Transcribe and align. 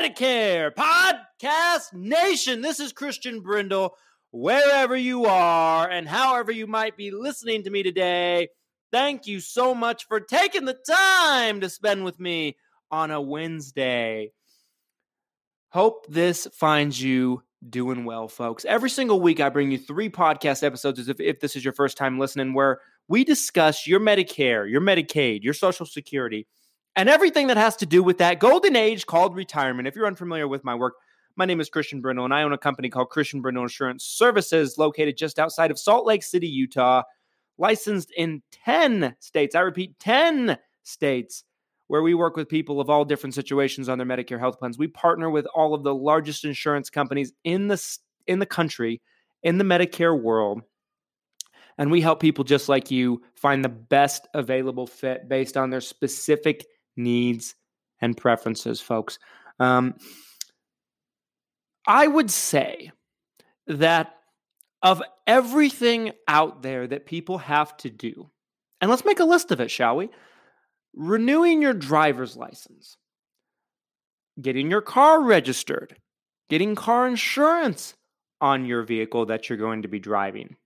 Medicare 0.00 0.72
Podcast 0.72 1.92
Nation? 1.92 2.62
This 2.62 2.80
is 2.80 2.90
Christian 2.90 3.40
Brindle. 3.40 3.90
Wherever 4.30 4.96
you 4.96 5.26
are 5.26 5.90
and 5.90 6.08
however 6.08 6.50
you 6.50 6.66
might 6.66 6.96
be 6.96 7.10
listening 7.10 7.64
to 7.64 7.70
me 7.70 7.82
today, 7.82 8.48
thank 8.90 9.26
you 9.26 9.40
so 9.40 9.74
much 9.74 10.06
for 10.06 10.18
taking 10.18 10.64
the 10.64 10.78
time 10.88 11.60
to 11.60 11.68
spend 11.68 12.02
with 12.02 12.18
me 12.18 12.56
on 12.90 13.10
a 13.10 13.20
Wednesday. 13.20 14.32
Hope 15.68 16.06
this 16.08 16.48
finds 16.54 17.02
you 17.02 17.42
doing 17.68 18.06
well, 18.06 18.26
folks. 18.26 18.64
Every 18.64 18.88
single 18.88 19.20
week, 19.20 19.38
I 19.38 19.50
bring 19.50 19.70
you 19.70 19.76
three 19.76 20.08
podcast 20.08 20.62
episodes, 20.62 21.10
if, 21.10 21.20
if 21.20 21.40
this 21.40 21.56
is 21.56 21.64
your 21.64 21.74
first 21.74 21.98
time 21.98 22.18
listening, 22.18 22.54
where 22.54 22.80
we 23.06 23.22
discuss 23.22 23.86
your 23.86 24.00
Medicare, 24.00 24.70
your 24.70 24.80
Medicaid, 24.80 25.42
your 25.42 25.54
Social 25.54 25.84
Security 25.84 26.46
and 26.96 27.08
everything 27.08 27.46
that 27.48 27.56
has 27.56 27.76
to 27.76 27.86
do 27.86 28.02
with 28.02 28.18
that 28.18 28.40
golden 28.40 28.76
age 28.76 29.06
called 29.06 29.34
retirement. 29.34 29.88
If 29.88 29.96
you're 29.96 30.06
unfamiliar 30.06 30.48
with 30.48 30.64
my 30.64 30.74
work, 30.74 30.94
my 31.36 31.44
name 31.44 31.60
is 31.60 31.70
Christian 31.70 32.00
Brindle, 32.00 32.24
and 32.24 32.34
I 32.34 32.42
own 32.42 32.52
a 32.52 32.58
company 32.58 32.88
called 32.88 33.10
Christian 33.10 33.40
Brindle 33.40 33.62
Insurance 33.62 34.04
Services 34.04 34.76
located 34.78 35.16
just 35.16 35.38
outside 35.38 35.70
of 35.70 35.78
Salt 35.78 36.06
Lake 36.06 36.22
City, 36.22 36.48
Utah, 36.48 37.02
licensed 37.58 38.12
in 38.16 38.42
10 38.64 39.14
states. 39.20 39.54
I 39.54 39.60
repeat, 39.60 39.98
10 40.00 40.58
states 40.82 41.44
where 41.86 42.02
we 42.02 42.14
work 42.14 42.36
with 42.36 42.48
people 42.48 42.80
of 42.80 42.88
all 42.88 43.04
different 43.04 43.34
situations 43.34 43.88
on 43.88 43.98
their 43.98 44.06
Medicare 44.06 44.38
health 44.38 44.58
plans. 44.58 44.78
We 44.78 44.86
partner 44.86 45.28
with 45.28 45.46
all 45.54 45.74
of 45.74 45.82
the 45.82 45.94
largest 45.94 46.44
insurance 46.44 46.88
companies 46.88 47.32
in 47.44 47.68
the 47.68 47.98
in 48.26 48.38
the 48.38 48.46
country, 48.46 49.00
in 49.42 49.58
the 49.58 49.64
Medicare 49.64 50.20
world. 50.20 50.62
And 51.78 51.90
we 51.90 52.00
help 52.00 52.20
people 52.20 52.44
just 52.44 52.68
like 52.68 52.90
you 52.90 53.22
find 53.34 53.64
the 53.64 53.70
best 53.70 54.28
available 54.34 54.86
fit 54.86 55.28
based 55.28 55.56
on 55.56 55.70
their 55.70 55.80
specific 55.80 56.64
needs, 57.02 57.54
and 58.00 58.16
preferences, 58.16 58.80
folks. 58.80 59.18
Um, 59.58 59.94
I 61.86 62.06
would 62.06 62.30
say 62.30 62.92
that 63.66 64.14
of 64.82 65.02
everything 65.26 66.12
out 66.26 66.62
there 66.62 66.86
that 66.86 67.06
people 67.06 67.38
have 67.38 67.76
to 67.78 67.90
do, 67.90 68.30
and 68.80 68.90
let's 68.90 69.04
make 69.04 69.20
a 69.20 69.24
list 69.24 69.50
of 69.50 69.60
it, 69.60 69.70
shall 69.70 69.96
we? 69.96 70.08
Renewing 70.94 71.60
your 71.60 71.74
driver's 71.74 72.36
license, 72.36 72.96
getting 74.40 74.70
your 74.70 74.80
car 74.80 75.22
registered, 75.22 75.96
getting 76.48 76.74
car 76.74 77.06
insurance 77.06 77.94
on 78.40 78.64
your 78.64 78.82
vehicle 78.82 79.26
that 79.26 79.48
you're 79.48 79.58
going 79.58 79.82
to 79.82 79.88
be 79.88 79.98
driving 79.98 80.56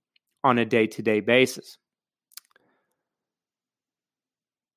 on 0.45 0.59
a 0.59 0.65
day 0.65 0.87
to 0.87 1.03
day 1.03 1.21
basis, 1.21 1.77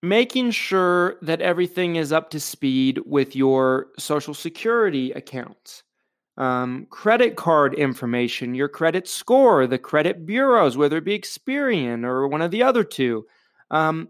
making 0.03 0.51
sure 0.51 1.17
that 1.21 1.41
everything 1.41 1.95
is 1.95 2.11
up 2.11 2.29
to 2.29 2.39
speed 2.39 2.99
with 3.05 3.35
your 3.35 3.87
social 3.97 4.33
security 4.33 5.11
accounts 5.11 5.83
um, 6.37 6.85
credit 6.91 7.35
card 7.35 7.73
information 7.73 8.53
your 8.53 8.67
credit 8.67 9.07
score 9.07 9.65
the 9.65 9.79
credit 9.79 10.25
bureaus 10.25 10.77
whether 10.77 10.97
it 10.97 11.05
be 11.05 11.17
experian 11.17 12.03
or 12.03 12.27
one 12.27 12.41
of 12.41 12.51
the 12.51 12.63
other 12.63 12.83
two. 12.83 13.25
Um, 13.71 14.09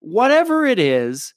whatever 0.00 0.66
it 0.66 0.78
is 0.78 1.32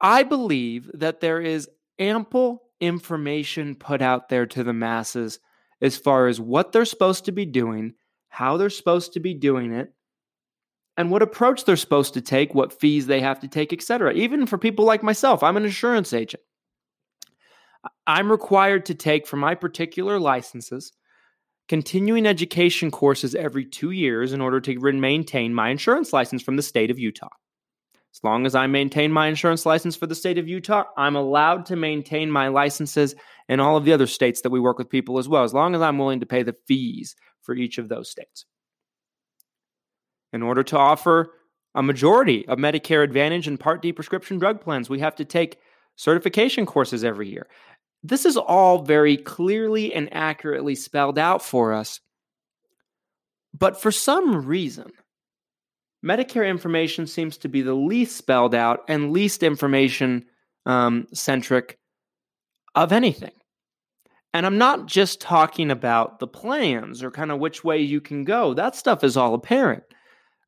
i 0.00 0.22
believe 0.22 0.90
that 0.92 1.20
there 1.20 1.40
is 1.40 1.68
ample 1.98 2.64
information 2.80 3.74
put 3.74 4.02
out 4.02 4.28
there 4.28 4.44
to 4.44 4.62
the 4.62 4.72
masses 4.72 5.38
as 5.80 5.96
far 5.96 6.26
as 6.26 6.40
what 6.40 6.72
they're 6.72 6.84
supposed 6.84 7.24
to 7.24 7.32
be 7.32 7.46
doing 7.46 7.94
how 8.28 8.56
they're 8.56 8.68
supposed 8.68 9.14
to 9.14 9.20
be 9.20 9.32
doing 9.32 9.72
it 9.72 9.92
and 10.98 11.10
what 11.10 11.22
approach 11.22 11.64
they're 11.64 11.76
supposed 11.76 12.12
to 12.12 12.20
take, 12.20 12.54
what 12.54 12.78
fees 12.78 13.06
they 13.06 13.20
have 13.20 13.38
to 13.40 13.48
take, 13.48 13.72
etc. 13.72 14.12
Even 14.12 14.46
for 14.46 14.58
people 14.58 14.84
like 14.84 15.02
myself, 15.02 15.44
I'm 15.44 15.56
an 15.56 15.64
insurance 15.64 16.12
agent. 16.12 16.42
I'm 18.06 18.30
required 18.30 18.84
to 18.86 18.94
take 18.94 19.26
for 19.26 19.36
my 19.36 19.54
particular 19.54 20.18
licenses 20.18 20.92
continuing 21.68 22.26
education 22.26 22.90
courses 22.90 23.34
every 23.36 23.64
2 23.64 23.92
years 23.92 24.32
in 24.32 24.40
order 24.40 24.60
to 24.60 24.76
maintain 24.78 25.54
my 25.54 25.68
insurance 25.68 26.12
license 26.12 26.42
from 26.42 26.56
the 26.56 26.62
state 26.62 26.90
of 26.90 26.98
Utah. 26.98 27.28
As 28.12 28.24
long 28.24 28.44
as 28.44 28.56
I 28.56 28.66
maintain 28.66 29.12
my 29.12 29.28
insurance 29.28 29.64
license 29.64 29.94
for 29.94 30.06
the 30.06 30.14
state 30.14 30.38
of 30.38 30.48
Utah, 30.48 30.84
I'm 30.96 31.14
allowed 31.14 31.66
to 31.66 31.76
maintain 31.76 32.30
my 32.30 32.48
licenses 32.48 33.14
in 33.48 33.60
all 33.60 33.76
of 33.76 33.84
the 33.84 33.92
other 33.92 34.06
states 34.08 34.40
that 34.40 34.50
we 34.50 34.58
work 34.58 34.78
with 34.78 34.90
people 34.90 35.18
as 35.18 35.28
well, 35.28 35.44
as 35.44 35.54
long 35.54 35.76
as 35.76 35.82
I'm 35.82 35.98
willing 35.98 36.20
to 36.20 36.26
pay 36.26 36.42
the 36.42 36.56
fees 36.66 37.14
for 37.42 37.54
each 37.54 37.78
of 37.78 37.88
those 37.88 38.10
states 38.10 38.46
in 40.32 40.42
order 40.42 40.62
to 40.62 40.78
offer 40.78 41.32
a 41.74 41.82
majority 41.82 42.46
of 42.48 42.58
Medicare 42.58 43.04
Advantage 43.04 43.46
and 43.46 43.60
Part 43.60 43.82
D 43.82 43.92
prescription 43.92 44.38
drug 44.38 44.60
plans, 44.60 44.90
we 44.90 45.00
have 45.00 45.16
to 45.16 45.24
take 45.24 45.58
certification 45.96 46.66
courses 46.66 47.04
every 47.04 47.28
year. 47.28 47.46
This 48.02 48.24
is 48.24 48.36
all 48.36 48.82
very 48.82 49.16
clearly 49.16 49.94
and 49.94 50.08
accurately 50.12 50.74
spelled 50.74 51.18
out 51.18 51.42
for 51.42 51.72
us. 51.72 52.00
But 53.56 53.80
for 53.80 53.90
some 53.90 54.46
reason, 54.46 54.90
Medicare 56.04 56.48
information 56.48 57.06
seems 57.06 57.38
to 57.38 57.48
be 57.48 57.62
the 57.62 57.74
least 57.74 58.16
spelled 58.16 58.54
out 58.54 58.84
and 58.88 59.12
least 59.12 59.42
information 59.42 60.26
um, 60.64 61.06
centric 61.12 61.78
of 62.74 62.92
anything. 62.92 63.32
And 64.32 64.46
I'm 64.46 64.58
not 64.58 64.86
just 64.86 65.20
talking 65.20 65.70
about 65.70 66.20
the 66.20 66.28
plans 66.28 67.02
or 67.02 67.10
kind 67.10 67.32
of 67.32 67.40
which 67.40 67.64
way 67.64 67.78
you 67.78 68.00
can 68.00 68.24
go. 68.24 68.54
That 68.54 68.76
stuff 68.76 69.02
is 69.02 69.16
all 69.16 69.34
apparent 69.34 69.82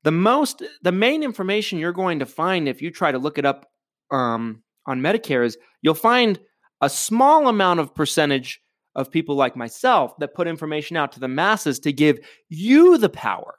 the 0.03 0.11
most 0.11 0.63
the 0.83 0.93
main 0.93 1.23
information 1.23 1.79
you're 1.79 1.93
going 1.93 2.19
to 2.19 2.27
find 2.27 2.69
if 2.69 2.81
you 2.81 2.91
try 2.91 3.13
to 3.13 3.19
look 3.19 3.39
it 3.39 3.45
up 3.45 3.67
um, 4.11 4.63
on 4.87 5.01
medicare 5.01 5.45
is 5.45 5.59
you'll 5.83 5.95
find 5.95 6.39
a 6.81 6.91
small 6.91 7.49
amount 7.49 7.81
of 7.81 7.95
percentage 7.95 8.61
of 8.95 9.11
people 9.11 9.37
like 9.37 9.55
myself 9.57 10.17
that 10.19 10.35
put 10.35 10.49
information 10.49 10.97
out 10.97 11.13
to 11.13 11.21
the 11.21 11.29
masses 11.29 11.79
to 11.79 11.93
give 11.93 12.19
you 12.49 12.99
the 12.99 13.09
power. 13.09 13.55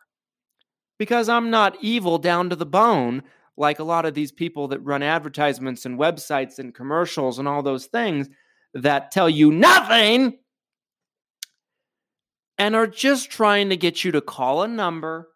Because 0.98 1.30
i'm 1.30 1.50
not 1.50 1.78
evil 1.82 2.18
down 2.18 2.50
to 2.50 2.56
the 2.56 2.66
bone 2.66 3.24
like 3.58 3.80
a 3.80 3.84
lot 3.84 4.06
of 4.06 4.14
these 4.14 4.32
people 4.32 4.68
that 4.70 4.80
run 4.80 5.04
advertisements 5.04 5.86
and 5.86 6.00
websites 6.00 6.58
and 6.58 6.74
commercials 6.74 7.38
and 7.38 7.48
all 7.48 7.62
those 7.62 7.86
things 7.86 8.30
that 8.74 9.12
tell 9.12 9.30
you 9.30 9.52
nothing 9.52 10.38
and 12.58 12.76
are 12.76 12.88
just 12.88 13.32
trying 13.32 13.70
to 13.70 13.78
get 13.78 14.04
you 14.04 14.12
to 14.12 14.22
call 14.22 14.62
a 14.62 14.68
number 14.68 15.31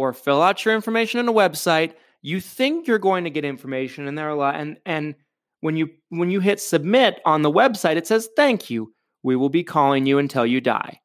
or 0.00 0.14
fill 0.14 0.40
out 0.40 0.64
your 0.64 0.74
information 0.74 1.20
on 1.20 1.28
a 1.28 1.32
website. 1.32 1.92
You 2.22 2.40
think 2.40 2.86
you're 2.86 2.98
going 2.98 3.24
to 3.24 3.30
get 3.30 3.44
information, 3.44 4.08
and 4.08 4.16
there 4.16 4.28
are 4.28 4.30
a 4.30 4.34
lot. 4.34 4.54
And 4.54 4.78
and 4.86 5.14
when 5.60 5.76
you 5.76 5.90
when 6.08 6.30
you 6.30 6.40
hit 6.40 6.58
submit 6.58 7.20
on 7.26 7.42
the 7.42 7.52
website, 7.52 7.96
it 7.96 8.06
says 8.06 8.30
thank 8.34 8.70
you. 8.70 8.94
We 9.22 9.36
will 9.36 9.50
be 9.50 9.62
calling 9.62 10.06
you 10.06 10.16
until 10.18 10.46
you 10.46 10.62
die. 10.62 11.00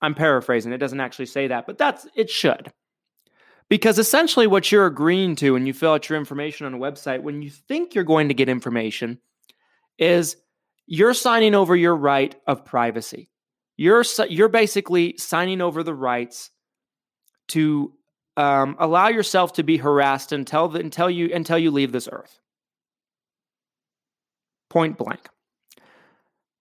I'm 0.00 0.14
paraphrasing. 0.14 0.72
It 0.72 0.78
doesn't 0.78 1.00
actually 1.00 1.26
say 1.26 1.48
that, 1.48 1.66
but 1.66 1.76
that's 1.76 2.06
it 2.14 2.30
should. 2.30 2.72
Because 3.68 3.98
essentially, 3.98 4.46
what 4.46 4.72
you're 4.72 4.86
agreeing 4.86 5.36
to 5.36 5.52
when 5.52 5.66
you 5.66 5.74
fill 5.74 5.92
out 5.92 6.08
your 6.08 6.18
information 6.18 6.64
on 6.64 6.72
a 6.72 6.78
website, 6.78 7.20
when 7.20 7.42
you 7.42 7.50
think 7.50 7.94
you're 7.94 8.04
going 8.04 8.28
to 8.28 8.34
get 8.34 8.48
information, 8.48 9.18
is 9.98 10.36
you're 10.86 11.14
signing 11.14 11.54
over 11.54 11.76
your 11.76 11.94
right 11.94 12.34
of 12.46 12.64
privacy. 12.64 13.28
You're 13.76 14.04
you're 14.30 14.48
basically 14.48 15.14
signing 15.18 15.60
over 15.60 15.82
the 15.82 15.92
rights 15.92 16.52
to 17.48 17.92
um, 18.36 18.76
allow 18.78 19.08
yourself 19.08 19.54
to 19.54 19.62
be 19.62 19.76
harassed 19.76 20.32
until, 20.32 20.68
the, 20.68 20.80
until, 20.80 21.10
you, 21.10 21.30
until 21.32 21.58
you 21.58 21.70
leave 21.70 21.92
this 21.92 22.08
earth. 22.10 22.38
Point 24.68 24.98
blank. 24.98 25.28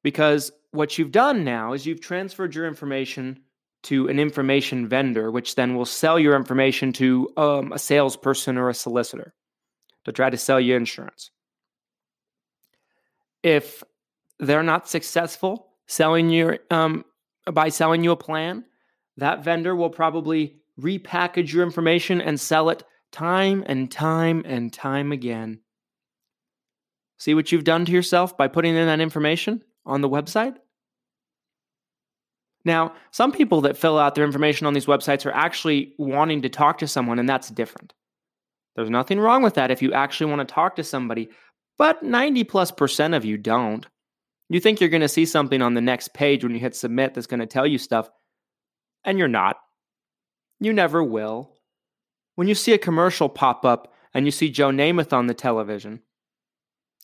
Because 0.04 0.52
what 0.72 0.98
you've 0.98 1.12
done 1.12 1.44
now 1.44 1.74
is 1.74 1.86
you've 1.86 2.02
transferred 2.02 2.56
your 2.56 2.68
information 2.68 3.40
to 3.84 4.08
an 4.08 4.20
information 4.20 4.88
vendor, 4.88 5.30
which 5.30 5.56
then 5.56 5.76
will 5.76 5.86
sell 5.86 6.20
your 6.20 6.36
information 6.36 6.92
to 6.94 7.30
um, 7.38 7.72
a 7.72 7.80
salesperson 7.80 8.58
or 8.58 8.70
a 8.70 8.74
solicitor 8.74 9.34
to 10.06 10.12
try 10.12 10.30
to 10.30 10.38
sell 10.38 10.60
you 10.60 10.76
insurance. 10.76 11.32
If 13.44 13.84
they're 14.40 14.64
not 14.64 14.90
successful 14.90 15.68
selling 15.88 16.30
you 16.30 16.58
um, 16.72 17.06
by 17.52 17.70
selling 17.70 18.04
you 18.04 18.12
a 18.12 18.16
plan, 18.16 18.66
that 19.18 19.44
vendor 19.44 19.76
will 19.76 19.92
probably 19.92 20.58
repackage 20.80 21.52
your 21.52 21.64
information 21.64 22.22
and 22.22 22.40
sell 22.40 22.70
it 22.70 22.84
time 23.12 23.64
and 23.68 23.90
time 23.90 24.44
and 24.46 24.72
time 24.74 25.12
again. 25.12 25.60
See 27.18 27.34
what 27.34 27.52
you've 27.52 27.64
done 27.64 27.86
to 27.86 27.92
yourself 27.92 28.38
by 28.38 28.48
putting 28.48 28.76
in 28.76 28.88
that 28.88 29.00
information 29.00 29.64
on 29.86 30.02
the 30.02 30.10
website? 30.10 30.56
Now, 32.66 32.94
some 33.12 33.32
people 33.32 33.62
that 33.62 33.78
fill 33.78 33.98
out 33.98 34.16
their 34.16 34.26
information 34.26 34.68
on 34.68 34.74
these 34.74 34.88
websites 34.88 35.26
are 35.26 35.32
actually 35.32 35.94
wanting 35.98 36.42
to 36.42 36.50
talk 36.50 36.80
to 36.80 36.88
someone, 36.88 37.20
and 37.20 37.30
that's 37.30 37.50
different. 37.50 37.94
There's 38.76 38.90
nothing 38.90 39.20
wrong 39.20 39.44
with 39.44 39.54
that 39.54 39.72
if 39.72 39.82
you 39.82 39.94
actually 39.94 40.32
want 40.32 40.48
to 40.48 40.54
talk 40.54 40.76
to 40.76 40.84
somebody, 40.84 41.30
but 41.78 42.04
90 42.04 42.44
plus 42.46 42.72
percent 42.72 43.14
of 43.14 43.24
you 43.24 43.38
don't. 43.38 43.86
You 44.50 44.60
think 44.60 44.80
you're 44.80 44.90
going 44.90 45.02
to 45.02 45.08
see 45.08 45.26
something 45.26 45.62
on 45.62 45.76
the 45.76 45.82
next 45.82 46.14
page 46.14 46.44
when 46.44 46.54
you 46.54 46.60
hit 46.60 46.76
submit 46.76 47.14
that's 47.14 47.28
going 47.28 47.40
to 47.40 47.46
tell 47.46 47.66
you 47.66 47.78
stuff, 47.78 48.10
and 49.04 49.18
you're 49.18 49.28
not. 49.28 49.58
You 50.60 50.74
never 50.74 51.04
will. 51.04 51.52
When 52.36 52.48
you 52.48 52.56
see 52.56 52.74
a 52.74 52.78
commercial 52.78 53.30
pop 53.30 53.66
up 53.66 53.94
and 54.14 54.26
you 54.26 54.32
see 54.32 54.50
Joe 54.50 54.70
Namath 54.70 55.14
on 55.14 55.28
the 55.28 55.34
television, 55.34 56.02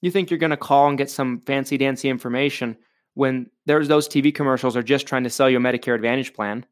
you 0.02 0.12
think 0.12 0.30
you're 0.30 0.40
going 0.40 0.52
to 0.52 0.58
call 0.58 0.90
and 0.90 0.98
get 0.98 1.10
some 1.10 1.42
fancy 1.46 1.78
dancy 1.78 2.10
information 2.10 2.78
when 3.14 3.50
there's 3.66 3.88
those 3.88 4.08
TV 4.08 4.34
commercials 4.34 4.76
are 4.76 4.84
just 4.84 5.06
trying 5.06 5.24
to 5.24 5.30
sell 5.30 5.50
you 5.50 5.58
a 5.58 5.62
Medicare 5.62 5.96
Advantage 5.96 6.34
plan. 6.34 6.66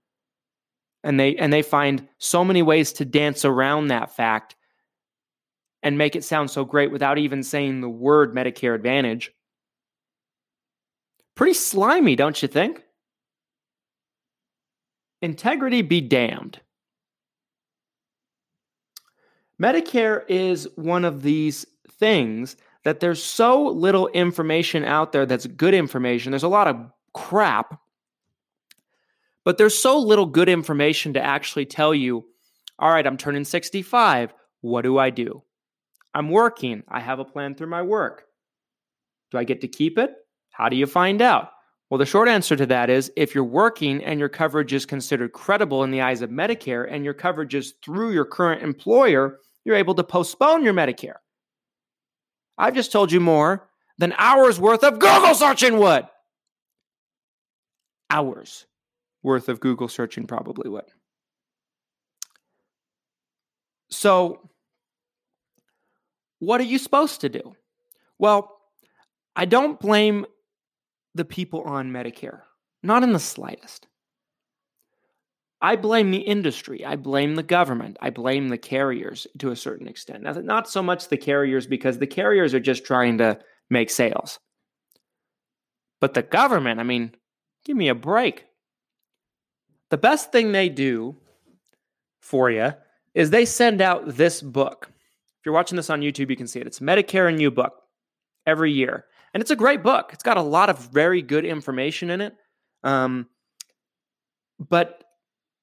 And 1.04 1.20
they 1.20 1.36
and 1.38 1.54
they 1.54 1.62
find 1.62 2.08
so 2.18 2.44
many 2.44 2.62
ways 2.62 2.92
to 2.94 3.06
dance 3.06 3.46
around 3.46 3.88
that 3.88 4.14
fact 4.14 4.56
and 5.82 5.98
make 5.98 6.16
it 6.16 6.26
sound 6.26 6.52
so 6.52 6.66
great 6.66 6.92
without 6.92 7.18
even 7.18 7.42
saying 7.44 7.80
the 7.80 7.90
word 7.90 8.36
Medicare 8.36 8.76
Advantage. 8.76 9.32
Pretty 11.36 11.54
slimy, 11.54 12.18
don't 12.18 12.42
you 12.42 12.50
think? 12.50 12.84
Integrity 15.22 15.82
be 15.82 16.02
damned. 16.02 16.60
Medicare 19.62 20.24
is 20.30 20.68
one 20.76 21.04
of 21.04 21.22
these 21.22 21.66
things 22.00 22.56
that 22.86 23.02
there's 23.02 23.22
so 23.22 23.68
little 23.68 24.08
information 24.10 24.86
out 24.86 25.12
there 25.12 25.26
that's 25.26 25.46
good 25.48 25.74
information. 25.74 26.32
There's 26.32 26.44
a 26.44 26.48
lot 26.48 26.68
of 26.68 26.78
crap, 27.14 27.80
but 29.44 29.58
there's 29.58 29.78
so 29.78 30.00
little 30.00 30.26
good 30.26 30.48
information 30.48 31.14
to 31.14 31.22
actually 31.22 31.66
tell 31.66 31.94
you, 31.94 32.26
all 32.78 32.92
right, 32.92 33.06
I'm 33.06 33.18
turning 33.18 33.44
65. 33.44 34.34
What 34.62 34.84
do 34.84 34.98
I 34.98 35.10
do? 35.10 35.44
I'm 36.14 36.30
working. 36.30 36.84
I 36.88 37.02
have 37.02 37.20
a 37.20 37.26
plan 37.26 37.56
through 37.56 37.68
my 37.68 37.82
work. 37.82 38.26
Do 39.32 39.38
I 39.38 39.44
get 39.44 39.62
to 39.62 39.68
keep 39.68 39.98
it? 39.98 40.12
How 40.52 40.70
do 40.70 40.76
you 40.76 40.88
find 40.88 41.22
out? 41.22 41.50
Well, 41.90 41.98
the 41.98 42.06
short 42.06 42.30
answer 42.30 42.56
to 42.56 42.66
that 42.68 42.90
is 42.90 43.12
if 43.16 43.34
you're 43.34 43.44
working 43.44 44.04
and 44.04 44.20
your 44.20 44.30
coverage 44.30 44.74
is 44.74 44.86
considered 44.86 45.34
credible 45.34 45.84
in 45.84 45.92
the 45.92 46.02
eyes 46.02 46.22
of 46.22 46.30
Medicare 46.30 46.88
and 46.90 47.04
your 47.04 47.14
coverage 47.14 47.56
is 47.56 47.74
through 47.84 48.12
your 48.12 48.26
current 48.26 48.62
employer, 48.62 49.40
you're 49.66 49.76
able 49.76 49.96
to 49.96 50.04
postpone 50.04 50.64
your 50.64 50.74
Medicare. 50.74 51.18
I've 52.58 52.76
just 52.76 52.92
told 52.92 53.12
you 53.12 53.20
more 53.20 53.70
than 53.98 54.14
hours 54.18 54.60
worth 54.60 54.84
of 54.84 55.00
Google 55.00 55.36
searching 55.36 55.78
would. 55.80 56.08
Hours 58.10 58.66
worth 59.22 59.50
of 59.50 59.60
Google 59.60 59.88
searching 59.88 60.26
probably 60.26 60.70
would. 60.70 60.86
So, 63.90 64.50
what 66.40 66.62
are 66.62 66.66
you 66.66 66.78
supposed 66.78 67.22
to 67.22 67.30
do? 67.30 67.56
Well, 68.18 68.58
I 69.36 69.46
don't 69.46 69.80
blame 69.80 70.26
the 71.16 71.26
people 71.26 71.62
on 71.64 71.92
Medicare, 71.92 72.42
not 72.84 73.04
in 73.04 73.14
the 73.14 73.20
slightest. 73.20 73.88
I 75.62 75.76
blame 75.76 76.12
the 76.12 76.20
industry. 76.20 76.86
I 76.86 76.96
blame 76.96 77.36
the 77.36 77.44
government. 77.44 77.98
I 78.02 78.12
blame 78.12 78.48
the 78.48 78.58
carriers 78.58 79.28
to 79.40 79.52
a 79.52 79.56
certain 79.56 79.88
extent. 79.88 80.24
Now, 80.24 80.32
not 80.34 80.70
so 80.70 80.82
much 80.82 81.10
the 81.10 81.18
carriers 81.18 81.68
because 81.68 81.98
the 81.98 82.08
carriers 82.08 82.54
are 82.54 82.62
just 82.62 82.86
trying 82.86 83.18
to 83.18 83.40
make 83.70 83.90
sales. 83.90 84.40
But 86.00 86.14
the 86.14 86.22
government, 86.22 86.80
I 86.80 86.84
mean, 86.84 87.14
give 87.66 87.76
me 87.76 87.90
a 87.90 87.96
break. 87.96 88.46
The 89.90 89.98
best 89.98 90.32
thing 90.32 90.52
they 90.52 90.70
do 90.70 91.18
for 92.22 92.50
you 92.50 92.74
is 93.14 93.30
they 93.30 93.46
send 93.46 93.82
out 93.82 94.16
this 94.16 94.42
book. 94.42 94.90
If 94.90 95.46
you're 95.46 95.56
watching 95.56 95.76
this 95.76 95.90
on 95.90 96.02
YouTube, 96.02 96.30
you 96.30 96.36
can 96.38 96.48
see 96.48 96.60
it. 96.60 96.68
It's 96.68 96.80
Medicare 96.80 97.28
and 97.28 97.42
You 97.42 97.52
book 97.52 97.74
every 98.46 98.72
year. 98.72 99.06
And 99.34 99.42
it's 99.42 99.52
a 99.52 99.56
great 99.56 99.84
book. 99.84 100.12
It's 100.14 100.24
got 100.24 100.38
a 100.38 100.42
lot 100.42 100.70
of 100.70 100.80
very 100.92 101.22
good 101.22 101.44
information 101.44 102.10
in 102.10 102.22
it. 102.22 102.34
Um, 102.84 103.28
but 104.60 105.04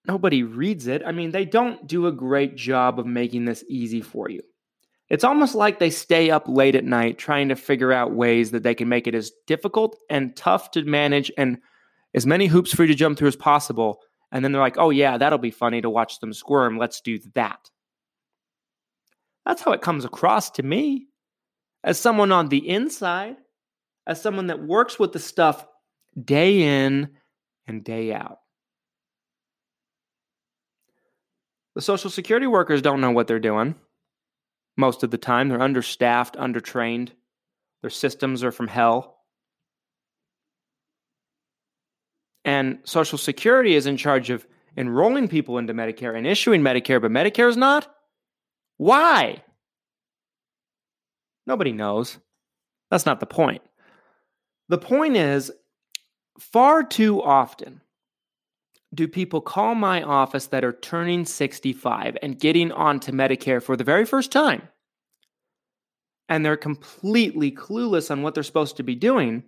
nobody 0.06 0.42
reads 0.42 0.86
it. 0.86 1.02
I 1.04 1.12
mean, 1.12 1.30
they 1.30 1.44
don't 1.44 1.86
do 1.86 2.06
a 2.06 2.12
great 2.12 2.56
job 2.56 2.98
of 2.98 3.06
making 3.06 3.44
this 3.44 3.64
easy 3.68 4.00
for 4.00 4.28
you. 4.28 4.42
It's 5.08 5.24
almost 5.24 5.54
like 5.54 5.78
they 5.78 5.90
stay 5.90 6.30
up 6.30 6.48
late 6.48 6.74
at 6.74 6.84
night 6.84 7.18
trying 7.18 7.48
to 7.50 7.56
figure 7.56 7.92
out 7.92 8.14
ways 8.14 8.50
that 8.50 8.62
they 8.62 8.74
can 8.74 8.88
make 8.88 9.06
it 9.06 9.14
as 9.14 9.30
difficult 9.46 9.96
and 10.10 10.36
tough 10.36 10.72
to 10.72 10.82
manage 10.84 11.30
and 11.38 11.58
as 12.14 12.26
many 12.26 12.46
hoops 12.46 12.74
for 12.74 12.82
you 12.82 12.88
to 12.88 12.94
jump 12.94 13.16
through 13.16 13.28
as 13.28 13.36
possible. 13.36 14.00
And 14.32 14.44
then 14.44 14.50
they're 14.50 14.60
like, 14.60 14.78
oh, 14.78 14.90
yeah, 14.90 15.18
that'll 15.18 15.38
be 15.38 15.52
funny 15.52 15.80
to 15.80 15.90
watch 15.90 16.18
them 16.18 16.32
squirm. 16.32 16.76
Let's 16.76 17.00
do 17.00 17.20
that. 17.34 17.70
That's 19.44 19.62
how 19.62 19.72
it 19.72 19.82
comes 19.82 20.04
across 20.04 20.50
to 20.52 20.64
me 20.64 21.06
as 21.84 22.00
someone 22.00 22.32
on 22.32 22.48
the 22.48 22.68
inside, 22.68 23.36
as 24.06 24.20
someone 24.20 24.48
that 24.48 24.66
works 24.66 24.98
with 24.98 25.12
the 25.12 25.20
stuff 25.20 25.64
day 26.20 26.62
in 26.86 27.10
and 27.68 27.84
day 27.84 28.12
out. 28.12 28.38
The 31.76 31.82
Social 31.82 32.08
Security 32.08 32.46
workers 32.46 32.80
don't 32.80 33.02
know 33.02 33.10
what 33.10 33.26
they're 33.26 33.38
doing. 33.38 33.74
Most 34.78 35.02
of 35.02 35.10
the 35.10 35.18
time, 35.18 35.50
they're 35.50 35.60
understaffed, 35.60 36.34
undertrained. 36.34 37.10
Their 37.82 37.90
systems 37.90 38.42
are 38.42 38.50
from 38.50 38.66
hell. 38.66 39.18
And 42.46 42.78
Social 42.84 43.18
Security 43.18 43.74
is 43.74 43.86
in 43.86 43.98
charge 43.98 44.30
of 44.30 44.46
enrolling 44.74 45.28
people 45.28 45.58
into 45.58 45.74
Medicare 45.74 46.16
and 46.16 46.26
issuing 46.26 46.62
Medicare, 46.62 47.00
but 47.00 47.10
Medicare 47.10 47.50
is 47.50 47.58
not? 47.58 47.94
Why? 48.78 49.42
Nobody 51.46 51.72
knows. 51.72 52.16
That's 52.90 53.04
not 53.04 53.20
the 53.20 53.26
point. 53.26 53.60
The 54.70 54.78
point 54.78 55.18
is, 55.18 55.52
far 56.40 56.82
too 56.84 57.22
often, 57.22 57.82
do 58.96 59.06
people 59.06 59.40
call 59.40 59.74
my 59.74 60.02
office 60.02 60.46
that 60.46 60.64
are 60.64 60.72
turning 60.72 61.24
65 61.24 62.16
and 62.22 62.40
getting 62.40 62.72
onto 62.72 63.12
Medicare 63.12 63.62
for 63.62 63.76
the 63.76 63.84
very 63.84 64.04
first 64.04 64.32
time? 64.32 64.68
And 66.28 66.44
they're 66.44 66.56
completely 66.56 67.52
clueless 67.52 68.10
on 68.10 68.22
what 68.22 68.34
they're 68.34 68.42
supposed 68.42 68.76
to 68.78 68.82
be 68.82 68.96
doing. 68.96 69.44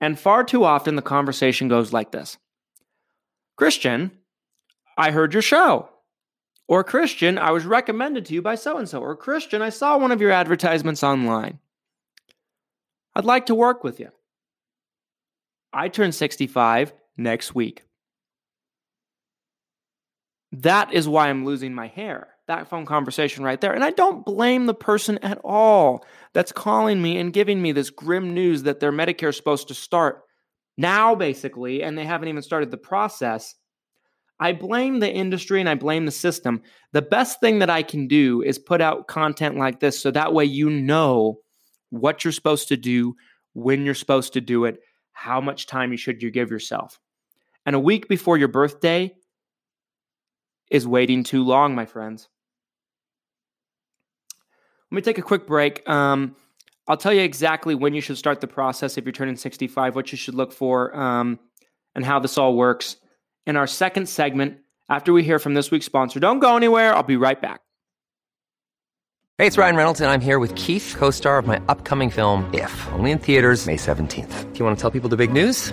And 0.00 0.18
far 0.18 0.44
too 0.44 0.64
often, 0.64 0.96
the 0.96 1.02
conversation 1.02 1.68
goes 1.68 1.92
like 1.92 2.12
this 2.12 2.38
Christian, 3.56 4.12
I 4.96 5.10
heard 5.10 5.34
your 5.34 5.42
show. 5.42 5.90
Or 6.66 6.82
Christian, 6.82 7.36
I 7.36 7.50
was 7.50 7.66
recommended 7.66 8.24
to 8.26 8.34
you 8.34 8.40
by 8.40 8.54
so 8.54 8.78
and 8.78 8.88
so. 8.88 9.00
Or 9.00 9.14
Christian, 9.16 9.60
I 9.60 9.68
saw 9.68 9.98
one 9.98 10.12
of 10.12 10.20
your 10.22 10.30
advertisements 10.30 11.02
online. 11.02 11.58
I'd 13.14 13.26
like 13.26 13.46
to 13.46 13.54
work 13.54 13.84
with 13.84 14.00
you. 14.00 14.08
I 15.74 15.88
turn 15.88 16.12
65 16.12 16.94
next 17.18 17.54
week. 17.54 17.82
That 20.62 20.92
is 20.92 21.08
why 21.08 21.28
I'm 21.28 21.44
losing 21.44 21.74
my 21.74 21.88
hair. 21.88 22.28
That 22.46 22.68
phone 22.68 22.86
conversation 22.86 23.42
right 23.42 23.60
there. 23.60 23.72
And 23.72 23.82
I 23.82 23.90
don't 23.90 24.24
blame 24.24 24.66
the 24.66 24.74
person 24.74 25.18
at 25.18 25.38
all 25.42 26.04
that's 26.32 26.52
calling 26.52 27.00
me 27.00 27.18
and 27.18 27.32
giving 27.32 27.60
me 27.60 27.72
this 27.72 27.90
grim 27.90 28.34
news 28.34 28.64
that 28.64 28.80
their 28.80 28.92
Medicare 28.92 29.30
is 29.30 29.36
supposed 29.36 29.68
to 29.68 29.74
start 29.74 30.22
now, 30.76 31.14
basically, 31.14 31.82
and 31.82 31.96
they 31.96 32.04
haven't 32.04 32.28
even 32.28 32.42
started 32.42 32.70
the 32.70 32.76
process. 32.76 33.54
I 34.38 34.52
blame 34.52 35.00
the 35.00 35.10
industry 35.10 35.60
and 35.60 35.68
I 35.68 35.74
blame 35.74 36.04
the 36.04 36.12
system. 36.12 36.62
The 36.92 37.02
best 37.02 37.40
thing 37.40 37.60
that 37.60 37.70
I 37.70 37.82
can 37.82 38.06
do 38.08 38.42
is 38.42 38.58
put 38.58 38.80
out 38.80 39.06
content 39.06 39.56
like 39.56 39.80
this 39.80 40.00
so 40.00 40.10
that 40.10 40.34
way 40.34 40.44
you 40.44 40.68
know 40.70 41.38
what 41.90 42.24
you're 42.24 42.32
supposed 42.32 42.68
to 42.68 42.76
do, 42.76 43.14
when 43.54 43.84
you're 43.84 43.94
supposed 43.94 44.32
to 44.34 44.40
do 44.40 44.64
it, 44.64 44.80
how 45.12 45.40
much 45.40 45.66
time 45.66 45.92
you 45.92 45.96
should 45.96 46.22
you 46.22 46.30
give 46.30 46.50
yourself. 46.50 47.00
And 47.64 47.74
a 47.74 47.80
week 47.80 48.08
before 48.08 48.36
your 48.36 48.48
birthday, 48.48 49.14
is 50.70 50.86
waiting 50.86 51.24
too 51.24 51.44
long, 51.44 51.74
my 51.74 51.86
friends. 51.86 52.28
Let 54.90 54.96
me 54.96 55.02
take 55.02 55.18
a 55.18 55.22
quick 55.22 55.46
break. 55.46 55.88
Um, 55.88 56.36
I'll 56.86 56.96
tell 56.96 57.12
you 57.12 57.22
exactly 57.22 57.74
when 57.74 57.94
you 57.94 58.00
should 58.00 58.18
start 58.18 58.40
the 58.40 58.46
process 58.46 58.98
if 58.98 59.04
you're 59.04 59.12
turning 59.12 59.36
65, 59.36 59.96
what 59.96 60.12
you 60.12 60.18
should 60.18 60.34
look 60.34 60.52
for, 60.52 60.94
um, 60.96 61.38
and 61.94 62.04
how 62.04 62.18
this 62.18 62.36
all 62.36 62.56
works 62.56 62.96
in 63.46 63.56
our 63.56 63.66
second 63.66 64.08
segment 64.08 64.58
after 64.88 65.12
we 65.12 65.24
hear 65.24 65.38
from 65.38 65.54
this 65.54 65.70
week's 65.70 65.86
sponsor. 65.86 66.20
Don't 66.20 66.40
go 66.40 66.56
anywhere. 66.56 66.94
I'll 66.94 67.02
be 67.02 67.16
right 67.16 67.40
back. 67.40 67.60
Hey, 69.38 69.48
it's 69.48 69.58
Ryan 69.58 69.74
Reynolds, 69.74 70.00
and 70.00 70.10
I'm 70.10 70.20
here 70.20 70.38
with 70.38 70.54
Keith, 70.54 70.94
co 70.96 71.10
star 71.10 71.38
of 71.38 71.46
my 71.46 71.60
upcoming 71.68 72.10
film, 72.10 72.48
If, 72.54 72.86
only 72.92 73.10
in 73.10 73.18
theaters, 73.18 73.66
May 73.66 73.76
17th. 73.76 74.52
Do 74.52 74.58
you 74.58 74.64
want 74.64 74.76
to 74.76 74.80
tell 74.80 74.92
people 74.92 75.08
the 75.08 75.16
big 75.16 75.32
news? 75.32 75.72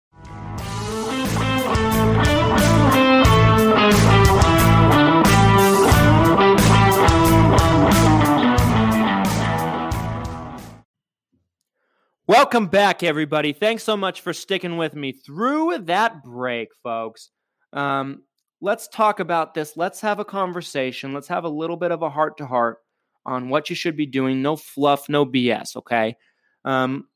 Welcome 12.51 12.67
back, 12.67 13.01
everybody. 13.01 13.53
Thanks 13.53 13.81
so 13.81 13.95
much 13.95 14.19
for 14.19 14.33
sticking 14.33 14.75
with 14.75 14.93
me 14.93 15.13
through 15.13 15.77
that 15.85 16.21
break, 16.21 16.67
folks. 16.83 17.29
Um, 17.71 18.23
let's 18.59 18.89
talk 18.89 19.21
about 19.21 19.53
this. 19.53 19.77
Let's 19.77 20.01
have 20.01 20.19
a 20.19 20.25
conversation. 20.25 21.13
Let's 21.13 21.29
have 21.29 21.45
a 21.45 21.49
little 21.49 21.77
bit 21.77 21.91
of 21.91 22.01
a 22.01 22.09
heart 22.09 22.35
to 22.39 22.45
heart 22.45 22.79
on 23.25 23.47
what 23.47 23.69
you 23.69 23.75
should 23.77 23.95
be 23.95 24.05
doing. 24.05 24.41
No 24.41 24.57
fluff, 24.57 25.07
no 25.07 25.25
BS, 25.25 25.77
okay? 25.77 26.17
Um, 26.65 27.07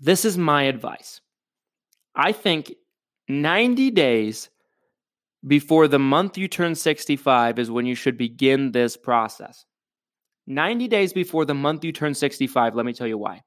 this 0.00 0.24
is 0.24 0.38
my 0.38 0.62
advice. 0.62 1.20
I 2.14 2.32
think 2.32 2.72
90 3.28 3.90
days 3.90 4.48
before 5.46 5.88
the 5.88 5.98
month 5.98 6.38
you 6.38 6.48
turn 6.48 6.74
65 6.74 7.58
is 7.58 7.70
when 7.70 7.84
you 7.84 7.94
should 7.94 8.16
begin 8.16 8.72
this 8.72 8.96
process. 8.96 9.66
90 10.46 10.88
days 10.88 11.12
before 11.12 11.44
the 11.44 11.52
month 11.52 11.84
you 11.84 11.92
turn 11.92 12.14
65, 12.14 12.74
let 12.74 12.86
me 12.86 12.94
tell 12.94 13.06
you 13.06 13.18
why. 13.18 13.42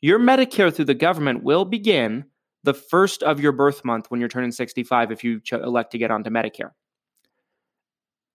Your 0.00 0.18
Medicare 0.18 0.74
through 0.74 0.84
the 0.86 0.94
government 0.94 1.42
will 1.42 1.64
begin 1.64 2.24
the 2.64 2.74
first 2.74 3.22
of 3.22 3.40
your 3.40 3.52
birth 3.52 3.84
month 3.84 4.10
when 4.10 4.20
you're 4.20 4.28
turning 4.28 4.52
65 4.52 5.12
if 5.12 5.24
you 5.24 5.40
elect 5.52 5.92
to 5.92 5.98
get 5.98 6.10
onto 6.10 6.30
Medicare. 6.30 6.72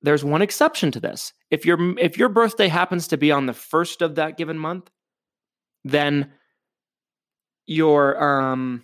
There's 0.02 0.24
one 0.24 0.42
exception 0.42 0.92
to 0.92 1.00
this. 1.00 1.34
If 1.50 1.66
your 1.66 1.98
if 1.98 2.18
your 2.18 2.30
birthday 2.30 2.68
happens 2.68 3.08
to 3.10 3.18
be 3.18 3.32
on 3.32 3.46
the 3.46 3.54
first 3.54 4.02
of 4.02 4.16
that 4.16 4.38
given 4.38 4.58
month, 4.58 4.90
then 5.86 6.32
your 7.66 8.22
um, 8.22 8.84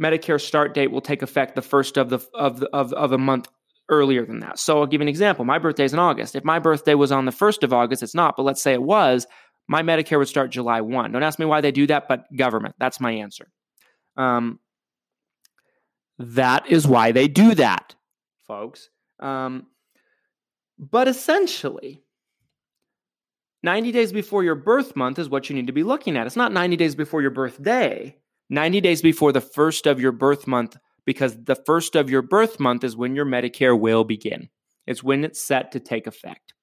Medicare 0.00 0.40
start 0.40 0.72
date 0.72 0.90
will 0.90 1.02
take 1.02 1.20
effect 1.20 1.54
the 1.54 1.62
first 1.62 1.98
of 1.98 2.08
the 2.08 2.20
of 2.32 2.60
the, 2.60 2.68
of 2.70 2.94
of 2.94 3.12
a 3.12 3.18
month 3.18 3.48
earlier 3.90 4.24
than 4.24 4.40
that. 4.40 4.58
So 4.58 4.78
I'll 4.78 4.86
give 4.86 5.00
you 5.00 5.04
an 5.04 5.08
example. 5.08 5.44
My 5.44 5.58
birthday 5.58 5.84
is 5.84 5.92
in 5.92 5.98
August. 5.98 6.34
If 6.34 6.44
my 6.44 6.58
birthday 6.58 6.94
was 6.94 7.12
on 7.12 7.24
the 7.24 7.32
first 7.32 7.62
of 7.62 7.72
August, 7.72 8.02
it's 8.02 8.14
not. 8.14 8.36
But 8.36 8.42
let's 8.44 8.62
say 8.62 8.72
it 8.72 8.82
was, 8.82 9.26
my 9.68 9.82
Medicare 9.82 10.18
would 10.18 10.28
start 10.28 10.50
July 10.50 10.80
1. 10.80 11.12
Don't 11.12 11.22
ask 11.22 11.38
me 11.38 11.44
why 11.44 11.60
they 11.60 11.70
do 11.70 11.86
that, 11.86 12.08
but 12.08 12.24
government. 12.34 12.74
That's 12.78 13.00
my 13.00 13.12
answer. 13.12 13.48
Um, 14.16 14.58
that 16.18 16.68
is 16.68 16.86
why 16.86 17.12
they 17.12 17.28
do 17.28 17.54
that, 17.54 17.94
folks. 18.46 18.88
Um, 19.20 19.66
but 20.78 21.06
essentially, 21.06 22.02
90 23.62 23.92
days 23.92 24.12
before 24.12 24.42
your 24.42 24.54
birth 24.54 24.96
month 24.96 25.18
is 25.18 25.28
what 25.28 25.48
you 25.48 25.54
need 25.54 25.66
to 25.66 25.72
be 25.72 25.82
looking 25.82 26.16
at. 26.16 26.26
It's 26.26 26.36
not 26.36 26.52
90 26.52 26.76
days 26.76 26.94
before 26.94 27.22
your 27.22 27.30
birthday, 27.30 28.16
90 28.48 28.80
days 28.80 29.02
before 29.02 29.32
the 29.32 29.40
first 29.40 29.86
of 29.86 30.00
your 30.00 30.12
birth 30.12 30.46
month, 30.46 30.76
because 31.04 31.36
the 31.44 31.56
first 31.56 31.94
of 31.94 32.08
your 32.10 32.22
birth 32.22 32.58
month 32.58 32.84
is 32.84 32.96
when 32.96 33.14
your 33.14 33.26
Medicare 33.26 33.78
will 33.78 34.04
begin. 34.04 34.48
It's 34.86 35.02
when 35.02 35.24
it's 35.24 35.40
set 35.42 35.72
to 35.72 35.80
take 35.80 36.06
effect. 36.06 36.54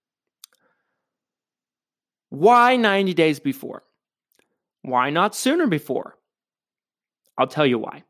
Why 2.35 2.75
90 2.75 3.13
days 3.13 3.39
before? 3.39 3.83
Why 4.81 5.09
not 5.09 5.35
sooner 5.35 5.67
before? 5.67 6.17
I'll 7.37 7.47
tell 7.47 7.65
you 7.65 7.79
why. 7.79 8.03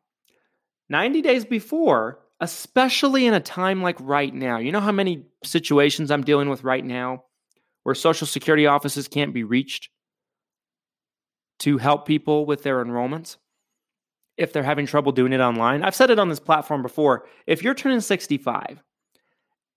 90 0.90 1.22
days 1.22 1.46
before, 1.46 2.20
especially 2.40 3.28
in 3.28 3.36
a 3.36 3.40
time 3.40 3.84
like 3.84 3.98
right 4.00 4.34
now, 4.34 4.58
you 4.58 4.72
know 4.72 4.80
how 4.80 4.92
many 4.92 5.28
situations 5.44 6.10
I'm 6.10 6.24
dealing 6.24 6.50
with 6.50 6.64
right 6.64 6.84
now 6.84 7.24
where 7.84 7.94
Social 7.94 8.26
Security 8.26 8.66
offices 8.66 9.08
can't 9.08 9.32
be 9.34 9.44
reached 9.44 9.90
to 11.60 11.78
help 11.78 12.08
people 12.08 12.48
with 12.48 12.64
their 12.64 12.84
enrollments 12.84 13.38
if 14.38 14.52
they're 14.52 14.64
having 14.64 14.88
trouble 14.88 15.12
doing 15.12 15.34
it 15.34 15.40
online? 15.40 15.84
I've 15.84 15.96
said 15.96 16.10
it 16.10 16.18
on 16.18 16.30
this 16.30 16.40
platform 16.40 16.82
before. 16.82 17.28
If 17.46 17.62
you're 17.62 17.76
turning 17.76 18.02
65 18.02 18.82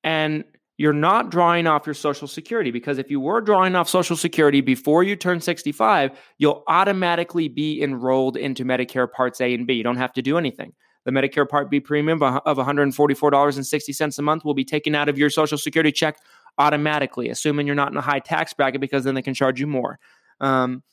and 0.02 0.44
you're 0.78 0.92
not 0.92 1.30
drawing 1.30 1.66
off 1.66 1.86
your 1.86 1.94
Social 1.94 2.28
Security 2.28 2.70
because 2.70 2.98
if 2.98 3.10
you 3.10 3.18
were 3.18 3.40
drawing 3.40 3.74
off 3.74 3.88
Social 3.88 4.16
Security 4.16 4.60
before 4.60 5.02
you 5.02 5.16
turn 5.16 5.40
65, 5.40 6.12
you'll 6.38 6.62
automatically 6.68 7.48
be 7.48 7.82
enrolled 7.82 8.36
into 8.36 8.64
Medicare 8.64 9.10
Parts 9.10 9.40
A 9.40 9.52
and 9.52 9.66
B. 9.66 9.74
You 9.74 9.82
don't 9.82 9.96
have 9.96 10.12
to 10.12 10.22
do 10.22 10.38
anything. 10.38 10.72
The 11.04 11.10
Medicare 11.10 11.48
Part 11.48 11.68
B 11.68 11.80
premium 11.80 12.22
of 12.22 12.56
$144.60 12.56 14.18
a 14.18 14.22
month 14.22 14.44
will 14.44 14.54
be 14.54 14.64
taken 14.64 14.94
out 14.94 15.08
of 15.08 15.18
your 15.18 15.30
Social 15.30 15.58
Security 15.58 15.90
check 15.90 16.16
automatically, 16.58 17.28
assuming 17.28 17.66
you're 17.66 17.76
not 17.76 17.90
in 17.90 17.96
a 17.96 18.02
high 18.02 18.20
tax 18.20 18.54
bracket 18.54 18.80
because 18.80 19.02
then 19.02 19.16
they 19.16 19.22
can 19.22 19.34
charge 19.34 19.58
you 19.58 19.66
more. 19.66 19.98
Um, 20.40 20.84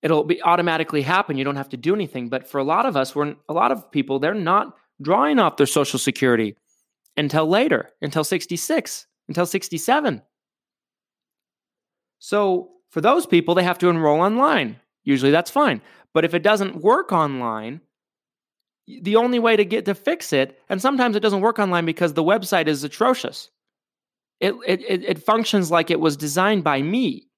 it'll 0.00 0.24
be 0.24 0.40
automatically 0.42 1.02
happen. 1.02 1.36
You 1.36 1.44
don't 1.44 1.56
have 1.56 1.68
to 1.70 1.76
do 1.76 1.94
anything. 1.94 2.30
But 2.30 2.48
for 2.48 2.58
a 2.58 2.64
lot 2.64 2.86
of 2.86 2.96
us, 2.96 3.14
we're 3.14 3.34
a 3.50 3.52
lot 3.52 3.70
of 3.70 3.90
people, 3.90 4.18
they're 4.18 4.32
not 4.32 4.74
drawing 5.02 5.38
off 5.38 5.58
their 5.58 5.66
Social 5.66 5.98
Security 5.98 6.56
until 7.16 7.46
later, 7.46 7.90
until 8.00 8.24
66, 8.24 9.06
until 9.28 9.46
67. 9.46 10.22
So 12.18 12.70
for 12.90 13.00
those 13.00 13.26
people, 13.26 13.54
they 13.54 13.62
have 13.64 13.78
to 13.78 13.88
enroll 13.88 14.20
online. 14.20 14.80
Usually 15.04 15.30
that's 15.30 15.50
fine. 15.50 15.80
But 16.14 16.24
if 16.24 16.34
it 16.34 16.42
doesn't 16.42 16.82
work 16.82 17.12
online, 17.12 17.80
the 18.86 19.16
only 19.16 19.38
way 19.38 19.56
to 19.56 19.64
get 19.64 19.84
to 19.84 19.94
fix 19.94 20.32
it, 20.32 20.58
and 20.68 20.80
sometimes 20.80 21.14
it 21.14 21.20
doesn't 21.20 21.42
work 21.42 21.58
online 21.58 21.84
because 21.84 22.14
the 22.14 22.24
website 22.24 22.66
is 22.68 22.84
atrocious. 22.84 23.50
It, 24.40 24.54
it, 24.66 25.04
it 25.04 25.22
functions 25.22 25.70
like 25.70 25.90
it 25.90 26.00
was 26.00 26.16
designed 26.16 26.64
by 26.64 26.80
me. 26.80 27.28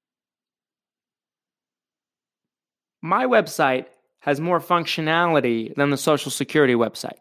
My 3.02 3.24
website 3.24 3.86
has 4.20 4.40
more 4.40 4.60
functionality 4.60 5.74
than 5.74 5.90
the 5.90 5.96
Social 5.96 6.30
Security 6.30 6.74
website. 6.74 7.18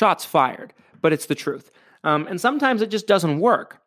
Shots 0.00 0.24
fired, 0.24 0.72
but 1.02 1.12
it's 1.12 1.26
the 1.26 1.34
truth. 1.34 1.70
Um, 2.04 2.26
and 2.26 2.40
sometimes 2.40 2.80
it 2.80 2.90
just 2.90 3.06
doesn't 3.06 3.38
work 3.38 3.82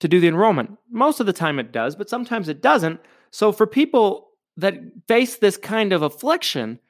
to 0.00 0.08
do 0.08 0.18
the 0.18 0.26
enrollment. 0.26 0.76
Most 0.90 1.20
of 1.20 1.26
the 1.26 1.32
time 1.32 1.60
it 1.60 1.70
does, 1.70 1.94
but 1.94 2.10
sometimes 2.10 2.48
it 2.48 2.60
doesn't. 2.60 2.98
So 3.30 3.52
for 3.52 3.64
people 3.64 4.30
that 4.56 4.74
face 5.06 5.36
this 5.36 5.56
kind 5.56 5.92
of 5.92 6.02
affliction, 6.02 6.80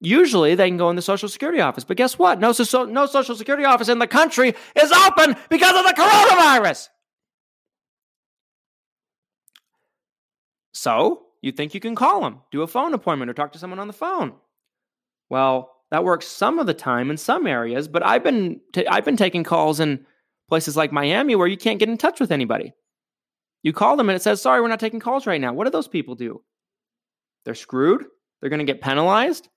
usually 0.00 0.56
they 0.56 0.66
can 0.66 0.76
go 0.76 0.90
in 0.90 0.96
the 0.96 1.02
Social 1.02 1.28
Security 1.28 1.60
office. 1.60 1.84
But 1.84 1.98
guess 1.98 2.18
what? 2.18 2.40
No, 2.40 2.50
so, 2.50 2.84
no 2.84 3.06
Social 3.06 3.36
Security 3.36 3.64
office 3.64 3.88
in 3.88 4.00
the 4.00 4.08
country 4.08 4.56
is 4.74 4.90
open 4.90 5.36
because 5.50 5.76
of 5.76 5.84
the 5.84 5.94
coronavirus. 5.96 6.88
So 10.72 11.26
you 11.42 11.52
think 11.52 11.74
you 11.74 11.80
can 11.80 11.94
call 11.94 12.22
them, 12.22 12.40
do 12.50 12.62
a 12.62 12.66
phone 12.66 12.92
appointment, 12.92 13.30
or 13.30 13.34
talk 13.34 13.52
to 13.52 13.58
someone 13.60 13.78
on 13.78 13.86
the 13.86 13.92
phone. 13.92 14.32
Well, 15.30 15.77
that 15.90 16.04
works 16.04 16.26
some 16.26 16.58
of 16.58 16.66
the 16.66 16.74
time 16.74 17.10
in 17.10 17.16
some 17.16 17.46
areas, 17.46 17.88
but 17.88 18.04
I've 18.04 18.22
been 18.22 18.60
t- 18.72 18.86
I've 18.86 19.04
been 19.04 19.16
taking 19.16 19.44
calls 19.44 19.80
in 19.80 20.04
places 20.48 20.76
like 20.76 20.92
Miami 20.92 21.34
where 21.34 21.46
you 21.46 21.56
can't 21.56 21.78
get 21.78 21.88
in 21.88 21.98
touch 21.98 22.20
with 22.20 22.30
anybody. 22.30 22.72
You 23.62 23.72
call 23.72 23.96
them 23.96 24.08
and 24.08 24.16
it 24.16 24.22
says, 24.22 24.40
"Sorry, 24.40 24.60
we're 24.60 24.68
not 24.68 24.80
taking 24.80 25.00
calls 25.00 25.26
right 25.26 25.40
now." 25.40 25.52
What 25.52 25.64
do 25.64 25.70
those 25.70 25.88
people 25.88 26.14
do? 26.14 26.42
They're 27.44 27.54
screwed. 27.54 28.04
They're 28.40 28.50
going 28.50 28.64
to 28.64 28.72
get 28.72 28.80
penalized. 28.80 29.48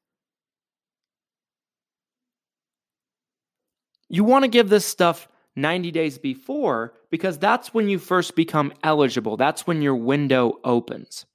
You 4.09 4.23
want 4.23 4.43
to 4.43 4.49
give 4.49 4.69
this 4.69 4.85
stuff 4.85 5.27
90 5.55 5.91
days 5.91 6.17
before 6.17 6.93
because 7.09 7.37
that's 7.37 7.73
when 7.73 7.89
you 7.89 7.99
first 7.99 8.35
become 8.35 8.73
eligible. 8.83 9.37
That's 9.37 9.67
when 9.67 9.81
your 9.81 9.95
window 9.95 10.59
opens. 10.63 11.25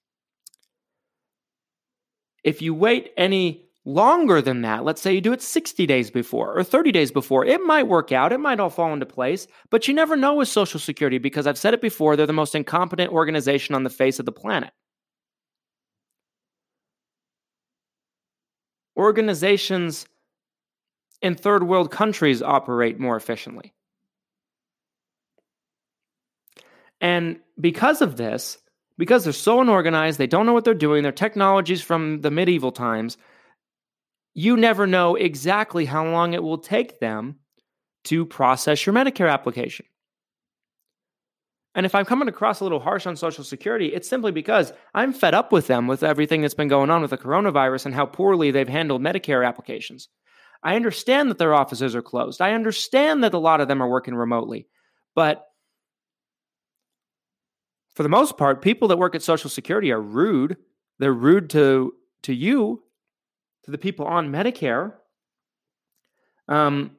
If 2.43 2.63
you 2.63 2.75
wait 2.75 3.13
any 3.17 3.66
longer 3.87 4.43
than 4.43 4.63
that, 4.63 4.85
let's 4.85 5.01
say 5.01 5.15
you 5.15 5.21
do 5.21 5.33
it 5.33 5.41
60 5.41 5.87
days 5.87 6.11
before 6.11 6.59
or 6.59 6.65
30 6.65 6.93
days 6.93 7.13
before, 7.13 7.47
it 7.47 7.63
might 7.63 7.87
work 7.87 8.13
out. 8.13 8.33
It 8.33 8.39
might 8.39 8.61
all 8.61 8.69
fall 8.69 8.93
into 8.93 9.07
place, 9.07 9.47
but 9.71 9.89
you 9.89 9.95
never 9.95 10.17
know 10.17 10.35
with 10.35 10.49
Social 10.49 10.81
Security 10.81 11.19
because 11.19 11.47
I've 11.47 11.57
said 11.57 11.73
it 11.73 11.81
before, 11.81 12.17
they're 12.17 12.27
the 12.27 12.33
most 12.33 12.55
incompetent 12.55 13.13
organization 13.13 13.75
on 13.75 13.85
the 13.85 13.91
face 13.91 14.19
of 14.19 14.27
the 14.27 14.33
planet. 14.33 14.73
Organizations 18.97 20.07
in 21.23 21.37
third 21.37 21.63
world 21.63 21.91
countries 21.91 22.43
operate 22.43 22.99
more 22.99 23.17
efficiently. 23.17 23.73
And 27.01 27.39
because 27.61 28.03
of 28.03 28.17
this, 28.17 28.59
because 28.99 29.25
they're 29.25 29.33
so 29.33 29.61
unorganized, 29.61 30.19
they 30.19 30.27
don't 30.27 30.47
know 30.47 30.55
what 30.55 30.65
they're 30.65 30.75
doing, 30.75 31.03
their 31.03 31.13
technologies 31.13 31.83
from 31.83 32.23
the 32.23 32.31
medieval 32.31 32.73
times, 32.73 33.19
you 34.39 34.55
never 34.55 34.87
know 34.87 35.17
exactly 35.17 35.87
how 35.87 36.07
long 36.07 36.35
it 36.35 36.43
will 36.43 36.59
take 36.59 37.01
them 37.01 37.37
to 38.05 38.27
process 38.27 38.85
your 38.85 38.95
Medicare 38.95 39.33
application. 39.33 39.87
And 41.75 41.87
if 41.87 41.95
I'm 41.95 42.05
coming 42.05 42.29
across 42.29 42.61
a 42.61 42.65
little 42.65 42.79
harsh 42.79 43.07
on 43.07 43.17
Social 43.17 43.45
Security, 43.45 43.87
it's 43.87 44.07
simply 44.07 44.33
because 44.33 44.75
I'm 44.95 45.15
fed 45.15 45.33
up 45.33 45.53
with 45.53 45.69
them 45.69 45.87
with 45.87 46.03
everything 46.03 46.43
that's 46.43 46.53
been 46.53 46.69
going 46.69 46.91
on 46.91 47.01
with 47.01 47.13
the 47.13 47.19
coronavirus 47.19 47.87
and 47.87 47.95
how 47.95 48.05
poorly 48.05 48.51
they've 48.51 48.69
handled 48.69 49.01
Medicare 49.01 49.47
applications. 49.47 50.11
I 50.63 50.77
understand 50.77 51.31
that 51.31 51.39
their 51.39 51.55
offices 51.55 51.95
are 51.95 52.03
closed. 52.03 52.43
I 52.43 52.53
understand 52.53 53.25
that 53.25 53.33
a 53.33 53.39
lot 53.39 53.63
of 53.63 53.69
them 53.69 53.83
are 53.83 53.89
working 53.89 54.15
remotely. 54.15 54.69
But 55.15 55.47
for 57.95 58.03
the 58.03 58.11
most 58.11 58.37
part, 58.37 58.61
people 58.61 58.89
that 58.89 58.99
work 58.99 59.15
at 59.15 59.23
Social 59.23 59.49
Security 59.49 59.93
are 59.93 60.01
rude. 60.01 60.59
They're 60.99 61.15
rude 61.15 61.49
to 61.51 61.95
to 62.25 62.35
you, 62.35 62.83
to 63.67 63.73
the 63.73 63.79
people 63.79 64.07
on 64.07 64.33
Medicare. 64.33 64.95
Um, 66.49 66.93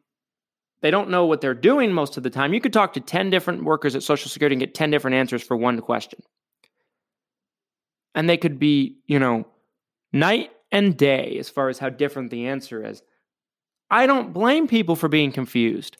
they 0.81 0.91
don't 0.91 1.09
know 1.09 1.25
what 1.25 1.41
they're 1.41 1.55
doing 1.55 1.91
most 1.91 2.17
of 2.17 2.23
the 2.23 2.29
time. 2.29 2.53
You 2.53 2.61
could 2.61 2.73
talk 2.73 2.93
to 2.93 2.99
10 2.99 3.29
different 3.29 3.63
workers 3.63 3.95
at 3.95 4.03
Social 4.03 4.29
Security 4.29 4.53
and 4.53 4.59
get 4.59 4.75
10 4.75 4.91
different 4.91 5.15
answers 5.15 5.41
for 5.41 5.57
one 5.57 5.79
question. 5.81 6.21
And 8.13 8.29
they 8.29 8.37
could 8.37 8.59
be, 8.59 8.97
you 9.07 9.17
know, 9.17 9.47
night 10.11 10.51
and 10.71 10.95
day 10.95 11.37
as 11.39 11.49
far 11.49 11.69
as 11.69 11.79
how 11.79 11.89
different 11.89 12.29
the 12.29 12.47
answer 12.47 12.85
is. 12.85 13.01
I 13.89 14.05
don't 14.05 14.33
blame 14.33 14.67
people 14.67 14.95
for 14.95 15.07
being 15.07 15.31
confused. 15.31 15.97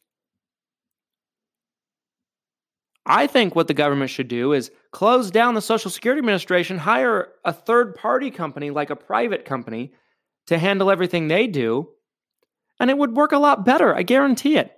I 3.05 3.25
think 3.25 3.55
what 3.55 3.69
the 3.69 3.73
government 3.73 4.09
should 4.09 4.27
do 4.27 4.51
is 4.51 4.69
close 4.91 5.31
down 5.31 5.53
the 5.53 5.61
Social 5.61 5.89
Security 5.89 6.19
Administration, 6.19 6.77
hire 6.77 7.29
a 7.45 7.53
third 7.53 7.95
party 7.95 8.29
company 8.29 8.69
like 8.69 8.89
a 8.89 8.97
private 8.97 9.45
company 9.45 9.93
to 10.47 10.57
handle 10.57 10.89
everything 10.89 11.27
they 11.27 11.47
do, 11.47 11.89
and 12.79 12.89
it 12.89 12.97
would 12.97 13.15
work 13.15 13.31
a 13.31 13.37
lot 13.37 13.65
better. 13.65 13.95
I 13.95 14.03
guarantee 14.03 14.57
it. 14.57 14.71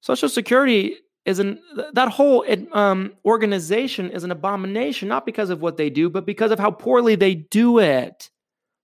Social 0.00 0.28
Security 0.28 0.96
is 1.24 1.38
an 1.38 1.60
that 1.92 2.08
whole 2.08 2.44
um, 2.72 3.12
organization 3.24 4.10
is 4.10 4.24
an 4.24 4.32
abomination, 4.32 5.08
not 5.08 5.24
because 5.24 5.50
of 5.50 5.62
what 5.62 5.76
they 5.76 5.90
do, 5.90 6.10
but 6.10 6.26
because 6.26 6.50
of 6.50 6.58
how 6.58 6.70
poorly 6.70 7.14
they 7.14 7.34
do 7.34 7.78
it, 7.78 8.30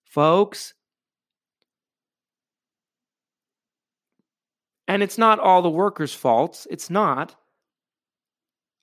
folks. 0.05 0.75
And 4.87 5.03
it's 5.03 5.19
not 5.19 5.39
all 5.39 5.61
the 5.61 5.69
workers' 5.69 6.15
faults. 6.15 6.67
It's 6.71 6.89
not. 6.89 7.35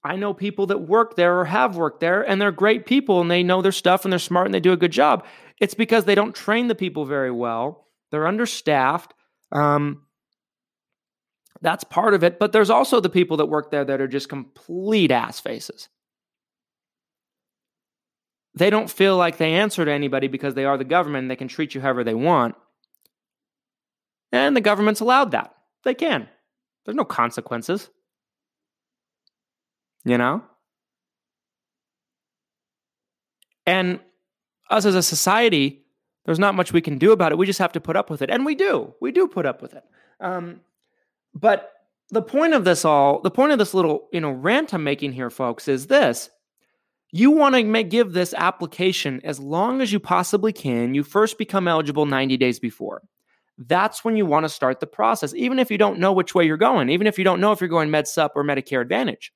I 0.03 0.17
know 0.17 0.35
people 0.35 0.67
that 0.67 0.81
work 0.81 1.15
there 1.15 1.39
or 1.39 1.45
have 1.45 1.77
worked 1.77 2.00
there, 2.00 2.21
and 2.21 2.39
they're 2.39 2.51
great 2.51 2.85
people 2.85 3.21
and 3.21 3.31
they 3.31 3.41
know 3.41 3.63
their 3.63 3.71
stuff 3.71 4.05
and 4.05 4.12
they're 4.12 4.19
smart 4.19 4.45
and 4.45 4.53
they 4.53 4.59
do 4.59 4.71
a 4.71 4.77
good 4.77 4.91
job. 4.91 5.25
It's 5.59 5.74
because 5.74 6.05
they 6.05 6.15
don't 6.15 6.35
train 6.35 6.67
the 6.67 6.75
people 6.75 7.05
very 7.05 7.31
well. 7.31 7.88
They're 8.12 8.27
understaffed. 8.27 9.13
Um, 9.51 10.03
that's 11.62 11.83
part 11.83 12.13
of 12.13 12.24
it. 12.24 12.39
But 12.39 12.51
there's 12.51 12.69
also 12.69 13.00
the 13.00 13.09
people 13.09 13.38
that 13.38 13.45
work 13.47 13.71
there 13.71 13.85
that 13.85 14.01
are 14.01 14.07
just 14.07 14.29
complete 14.29 15.12
ass 15.12 15.39
faces. 15.39 15.89
They 18.53 18.69
don't 18.69 18.89
feel 18.89 19.18
like 19.18 19.37
they 19.37 19.53
answer 19.53 19.83
to 19.83 19.91
anybody 19.91 20.27
because 20.27 20.53
they 20.53 20.65
are 20.65 20.77
the 20.77 20.85
government 20.85 21.24
and 21.24 21.31
they 21.31 21.35
can 21.35 21.48
treat 21.48 21.75
you 21.75 21.81
however 21.81 22.03
they 22.03 22.13
want. 22.13 22.55
And 24.31 24.55
the 24.55 24.61
government's 24.61 25.01
allowed 25.01 25.31
that. 25.31 25.53
They 25.83 25.94
can. 25.94 26.29
There's 26.85 26.96
no 26.96 27.05
consequences. 27.05 27.89
You 30.03 30.18
know? 30.18 30.44
And 33.65 34.00
us 34.75 34.85
as 34.85 34.96
a 34.96 35.03
society, 35.03 35.85
there's 36.25 36.40
not 36.40 36.55
much 36.55 36.74
we 36.74 36.81
can 36.81 36.98
do 36.98 37.11
about 37.11 37.31
it. 37.31 37.38
We 37.38 37.46
just 37.46 37.59
have 37.59 37.74
to 37.74 37.81
put 37.81 37.96
up 37.96 38.09
with 38.09 38.22
it. 38.22 38.29
And 38.29 38.46
we 38.46 38.55
do. 38.55 38.94
We 39.00 39.11
do 39.11 39.27
put 39.27 39.46
up 39.46 39.61
with 39.61 39.74
it. 39.74 39.83
Um, 40.20 40.61
but 41.33 41.72
the 42.09 42.22
point 42.22 42.53
of 42.53 42.64
this 42.64 42.85
all, 42.85 43.22
the 43.22 43.31
point 43.31 43.51
of 43.51 43.59
this 43.59 43.74
little, 43.74 44.07
you 44.11 44.22
know, 44.22 44.31
rant 44.31 44.74
I'm 44.74 44.83
making 44.83 45.14
here, 45.14 45.29
folks, 45.29 45.68
is 45.68 45.88
this. 45.88 46.29
You 47.11 47.31
want 47.31 47.55
to 47.55 47.83
give 47.83 48.14
this 48.14 48.33
application 48.33 49.22
as 49.24 49.40
long 49.40 49.81
as 49.81 49.94
you 49.94 50.00
possibly 50.00 50.51
can. 50.51 50.94
You 50.94 51.03
first 51.03 51.38
become 51.38 51.68
eligible 51.68 52.05
90 52.05 52.38
days 52.38 52.59
before. 52.59 53.03
That's 53.57 54.03
when 54.03 54.18
you 54.18 54.25
want 54.25 54.44
to 54.44 54.50
start 54.50 54.79
the 54.79 54.88
process, 54.88 55.33
even 55.33 55.59
if 55.59 55.72
you 55.72 55.77
don't 55.77 56.00
know 56.00 56.11
which 56.11 56.35
way 56.35 56.46
you're 56.46 56.57
going, 56.57 56.90
even 56.90 57.07
if 57.07 57.18
you 57.18 57.24
don't 57.24 57.40
know 57.40 57.53
if 57.53 57.61
you're 57.61 57.70
going 57.70 57.90
MedSup 57.90 58.31
or 58.35 58.44
Medicare 58.44 58.81
Advantage. 58.81 59.31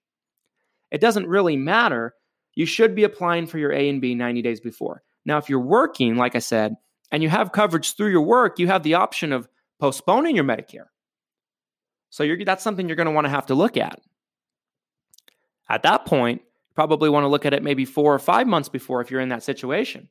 It 0.91 0.99
doesn't 0.99 1.27
really 1.27 1.55
matter. 1.55 2.15
You 2.55 2.65
should 2.65 2.95
be 2.95 3.05
applying 3.05 3.47
for 3.47 3.59
your 3.59 3.71
A 3.71 3.87
and 3.87 4.01
B 4.01 4.15
90 4.15 4.41
days 4.41 4.59
before. 4.59 5.03
Now, 5.25 5.37
if 5.37 5.49
you're 5.49 5.59
working, 5.59 6.15
like 6.15 6.35
I 6.35 6.39
said, 6.39 6.75
and 7.11 7.23
you 7.23 7.29
have 7.29 7.51
coverage 7.51 7.95
through 7.95 8.11
your 8.11 8.21
work, 8.21 8.59
you 8.59 8.67
have 8.67 8.83
the 8.83 8.95
option 8.95 9.31
of 9.31 9.47
postponing 9.79 10.35
your 10.35 10.45
Medicare. 10.45 10.87
So 12.09 12.25
that's 12.45 12.63
something 12.63 12.87
you're 12.87 12.95
going 12.95 13.05
to 13.05 13.11
want 13.13 13.25
to 13.25 13.31
have 13.31 13.47
to 13.47 13.55
look 13.55 13.77
at. 13.77 13.99
At 15.69 15.83
that 15.83 16.05
point, 16.05 16.41
you 16.41 16.73
probably 16.73 17.09
want 17.09 17.23
to 17.23 17.27
look 17.27 17.45
at 17.45 17.53
it 17.53 17.63
maybe 17.63 17.85
four 17.85 18.13
or 18.13 18.19
five 18.19 18.47
months 18.47 18.69
before 18.69 19.01
if 19.01 19.11
you're 19.11 19.21
in 19.21 19.29
that 19.29 19.43
situation. 19.43 20.09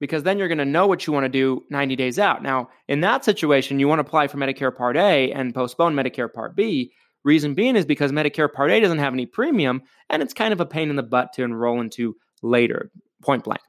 Because 0.00 0.22
then 0.22 0.38
you're 0.38 0.48
going 0.48 0.58
to 0.58 0.64
know 0.64 0.86
what 0.86 1.06
you 1.06 1.12
want 1.12 1.24
to 1.24 1.30
do 1.30 1.64
90 1.70 1.96
days 1.96 2.18
out. 2.18 2.42
Now, 2.42 2.68
in 2.88 3.00
that 3.00 3.24
situation, 3.24 3.78
you 3.78 3.88
want 3.88 4.00
to 4.00 4.06
apply 4.06 4.28
for 4.28 4.36
Medicare 4.36 4.74
Part 4.74 4.96
A 4.96 5.32
and 5.32 5.54
postpone 5.54 5.94
Medicare 5.94 6.32
Part 6.32 6.56
B 6.56 6.92
Reason 7.24 7.54
being 7.54 7.74
is 7.74 7.86
because 7.86 8.12
Medicare 8.12 8.52
Part 8.52 8.70
A 8.70 8.80
doesn't 8.80 8.98
have 8.98 9.14
any 9.14 9.24
premium, 9.24 9.82
and 10.10 10.22
it's 10.22 10.34
kind 10.34 10.52
of 10.52 10.60
a 10.60 10.66
pain 10.66 10.90
in 10.90 10.96
the 10.96 11.02
butt 11.02 11.32
to 11.32 11.42
enroll 11.42 11.80
into 11.80 12.16
later, 12.42 12.90
point 13.24 13.44
blank. 13.44 13.60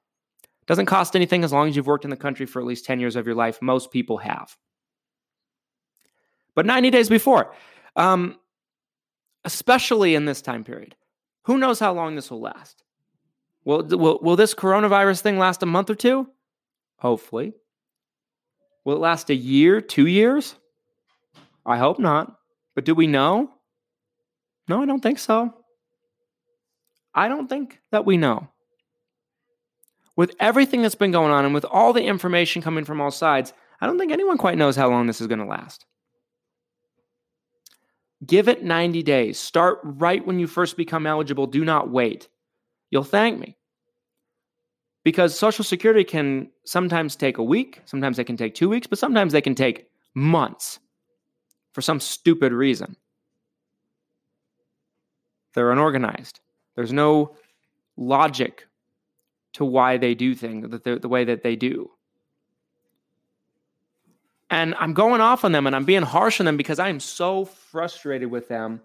Doesn't 0.67 0.87
cost 0.87 1.15
anything 1.15 1.43
as 1.43 1.51
long 1.51 1.67
as 1.67 1.75
you've 1.75 1.87
worked 1.87 2.05
in 2.05 2.09
the 2.09 2.17
country 2.17 2.45
for 2.45 2.59
at 2.59 2.65
least 2.65 2.85
10 2.85 2.99
years 2.99 3.15
of 3.15 3.25
your 3.25 3.35
life. 3.35 3.61
Most 3.61 3.91
people 3.91 4.17
have. 4.17 4.55
But 6.55 6.65
90 6.65 6.89
days 6.89 7.09
before, 7.09 7.53
um, 7.95 8.37
especially 9.43 10.15
in 10.15 10.25
this 10.25 10.41
time 10.41 10.63
period, 10.63 10.95
who 11.43 11.57
knows 11.57 11.79
how 11.79 11.93
long 11.93 12.15
this 12.15 12.31
will 12.31 12.41
last? 12.41 12.83
Will, 13.63 13.83
will, 13.83 14.19
will 14.21 14.35
this 14.35 14.55
coronavirus 14.55 15.21
thing 15.21 15.37
last 15.37 15.61
a 15.63 15.67
month 15.67 15.89
or 15.89 15.95
two? 15.95 16.27
Hopefully. 16.97 17.53
Will 18.83 18.95
it 18.95 18.99
last 18.99 19.29
a 19.29 19.35
year, 19.35 19.81
two 19.81 20.07
years? 20.07 20.55
I 21.65 21.77
hope 21.77 21.99
not. 21.99 22.35
But 22.73 22.85
do 22.85 22.95
we 22.95 23.07
know? 23.07 23.51
No, 24.67 24.81
I 24.81 24.85
don't 24.85 25.01
think 25.01 25.19
so. 25.19 25.53
I 27.13 27.27
don't 27.27 27.47
think 27.47 27.79
that 27.91 28.05
we 28.05 28.17
know. 28.17 28.49
With 30.15 30.35
everything 30.39 30.81
that's 30.81 30.95
been 30.95 31.11
going 31.11 31.31
on 31.31 31.45
and 31.45 31.53
with 31.53 31.65
all 31.65 31.91
the 31.91 32.03
information 32.03 32.61
coming 32.61 32.85
from 32.85 33.01
all 33.01 33.11
sides, 33.11 33.53
I 33.81 33.87
don't 33.87 33.97
think 33.97 34.11
anyone 34.11 34.37
quite 34.37 34.57
knows 34.57 34.75
how 34.75 34.89
long 34.89 35.07
this 35.07 35.19
is 35.19 35.27
going 35.27 35.39
to 35.39 35.45
last. 35.45 35.85
Give 38.25 38.47
it 38.47 38.63
90 38.63 39.03
days. 39.03 39.37
Start 39.37 39.79
right 39.83 40.25
when 40.25 40.39
you 40.39 40.47
first 40.47 40.77
become 40.77 41.05
eligible. 41.05 41.47
Do 41.47 41.65
not 41.65 41.89
wait. 41.89 42.29
You'll 42.89 43.03
thank 43.03 43.39
me. 43.39 43.57
Because 45.03 45.37
Social 45.37 45.63
Security 45.63 46.03
can 46.03 46.49
sometimes 46.63 47.15
take 47.15 47.37
a 47.37 47.43
week, 47.43 47.81
sometimes 47.85 48.17
they 48.17 48.23
can 48.23 48.37
take 48.37 48.55
two 48.55 48.69
weeks, 48.69 48.87
but 48.87 48.97
sometimes 48.97 49.33
they 49.33 49.41
can 49.41 49.53
take 49.53 49.87
months 50.15 50.79
for 51.73 51.81
some 51.81 51.99
stupid 51.99 52.53
reason. 52.53 52.95
They're 55.53 55.71
unorganized. 55.71 56.39
There's 56.75 56.93
no 56.93 57.35
logic 57.97 58.65
to 59.55 59.65
why 59.65 59.97
they 59.97 60.15
do 60.15 60.35
things 60.35 60.69
the, 60.69 60.99
the 60.99 61.09
way 61.09 61.25
that 61.25 61.43
they 61.43 61.55
do. 61.55 61.91
And 64.49 64.75
I'm 64.75 64.93
going 64.93 65.21
off 65.21 65.43
on 65.43 65.51
them 65.51 65.67
and 65.67 65.75
I'm 65.75 65.85
being 65.85 66.03
harsh 66.03 66.39
on 66.39 66.45
them 66.45 66.55
because 66.55 66.79
I 66.79 66.89
am 66.89 66.99
so 66.99 67.45
frustrated 67.45 68.29
with 68.29 68.47
them 68.47 68.81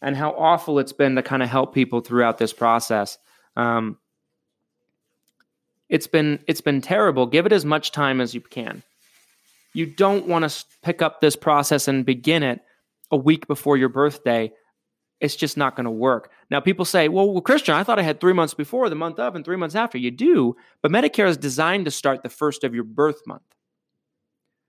and 0.00 0.16
how 0.16 0.30
awful 0.30 0.78
it's 0.78 0.92
been 0.92 1.16
to 1.16 1.22
kind 1.22 1.42
of 1.42 1.48
help 1.48 1.74
people 1.74 2.00
throughout 2.00 2.38
this 2.38 2.52
process. 2.52 3.18
Um, 3.56 3.98
it's 5.88 6.06
been 6.06 6.38
it's 6.46 6.60
been 6.60 6.80
terrible. 6.80 7.26
Give 7.26 7.46
it 7.46 7.52
as 7.52 7.64
much 7.64 7.92
time 7.92 8.20
as 8.20 8.34
you 8.34 8.40
can 8.40 8.82
you 9.78 9.86
don't 9.86 10.26
want 10.26 10.48
to 10.48 10.64
pick 10.82 11.02
up 11.02 11.20
this 11.20 11.36
process 11.36 11.88
and 11.88 12.04
begin 12.04 12.42
it 12.42 12.60
a 13.10 13.16
week 13.16 13.46
before 13.46 13.76
your 13.76 13.88
birthday 13.88 14.52
It's 15.20 15.36
just 15.36 15.56
not 15.56 15.74
going 15.74 15.84
to 15.84 15.90
work. 15.90 16.30
Now, 16.50 16.60
people 16.60 16.84
say, 16.84 17.08
well, 17.08 17.30
well, 17.32 17.42
Christian, 17.42 17.74
I 17.74 17.82
thought 17.82 17.98
I 17.98 18.02
had 18.02 18.20
three 18.20 18.32
months 18.32 18.54
before, 18.54 18.88
the 18.88 18.94
month 18.94 19.18
of, 19.18 19.34
and 19.34 19.44
three 19.44 19.56
months 19.56 19.74
after. 19.74 19.98
You 19.98 20.10
do, 20.10 20.56
but 20.80 20.92
Medicare 20.92 21.26
is 21.26 21.36
designed 21.36 21.86
to 21.86 21.90
start 21.90 22.22
the 22.22 22.28
first 22.28 22.62
of 22.62 22.74
your 22.74 22.84
birth 22.84 23.26
month. 23.26 23.42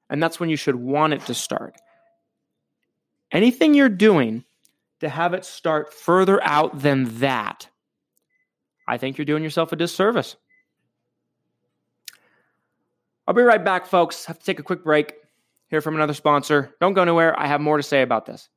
And 0.09 0.23
that's 0.23 0.39
when 0.39 0.49
you 0.49 0.55
should 0.55 0.75
want 0.75 1.13
it 1.13 1.23
to 1.27 1.35
start. 1.35 1.75
Anything 3.31 3.75
you're 3.75 3.89
doing 3.89 4.43
to 5.01 5.09
have 5.09 5.35
it 5.35 5.45
start 5.45 5.93
further 5.93 6.43
out 6.43 6.81
than 6.81 7.19
that, 7.19 7.67
I 8.87 8.97
think 8.97 9.19
you're 9.19 9.25
doing 9.25 9.43
yourself 9.43 9.71
a 9.71 9.75
disservice. 9.75 10.35
I'll 13.27 13.35
be 13.35 13.43
right 13.43 13.63
back, 13.63 13.85
folks. 13.85 14.25
Have 14.25 14.39
to 14.39 14.45
take 14.45 14.59
a 14.59 14.63
quick 14.63 14.83
break. 14.83 15.13
Hear 15.67 15.81
from 15.81 15.93
another 15.93 16.15
sponsor. 16.15 16.73
Don't 16.81 16.93
go 16.93 17.03
anywhere. 17.03 17.39
I 17.39 17.45
have 17.45 17.61
more 17.61 17.77
to 17.77 17.83
say 17.83 18.01
about 18.01 18.25
this. 18.25 18.49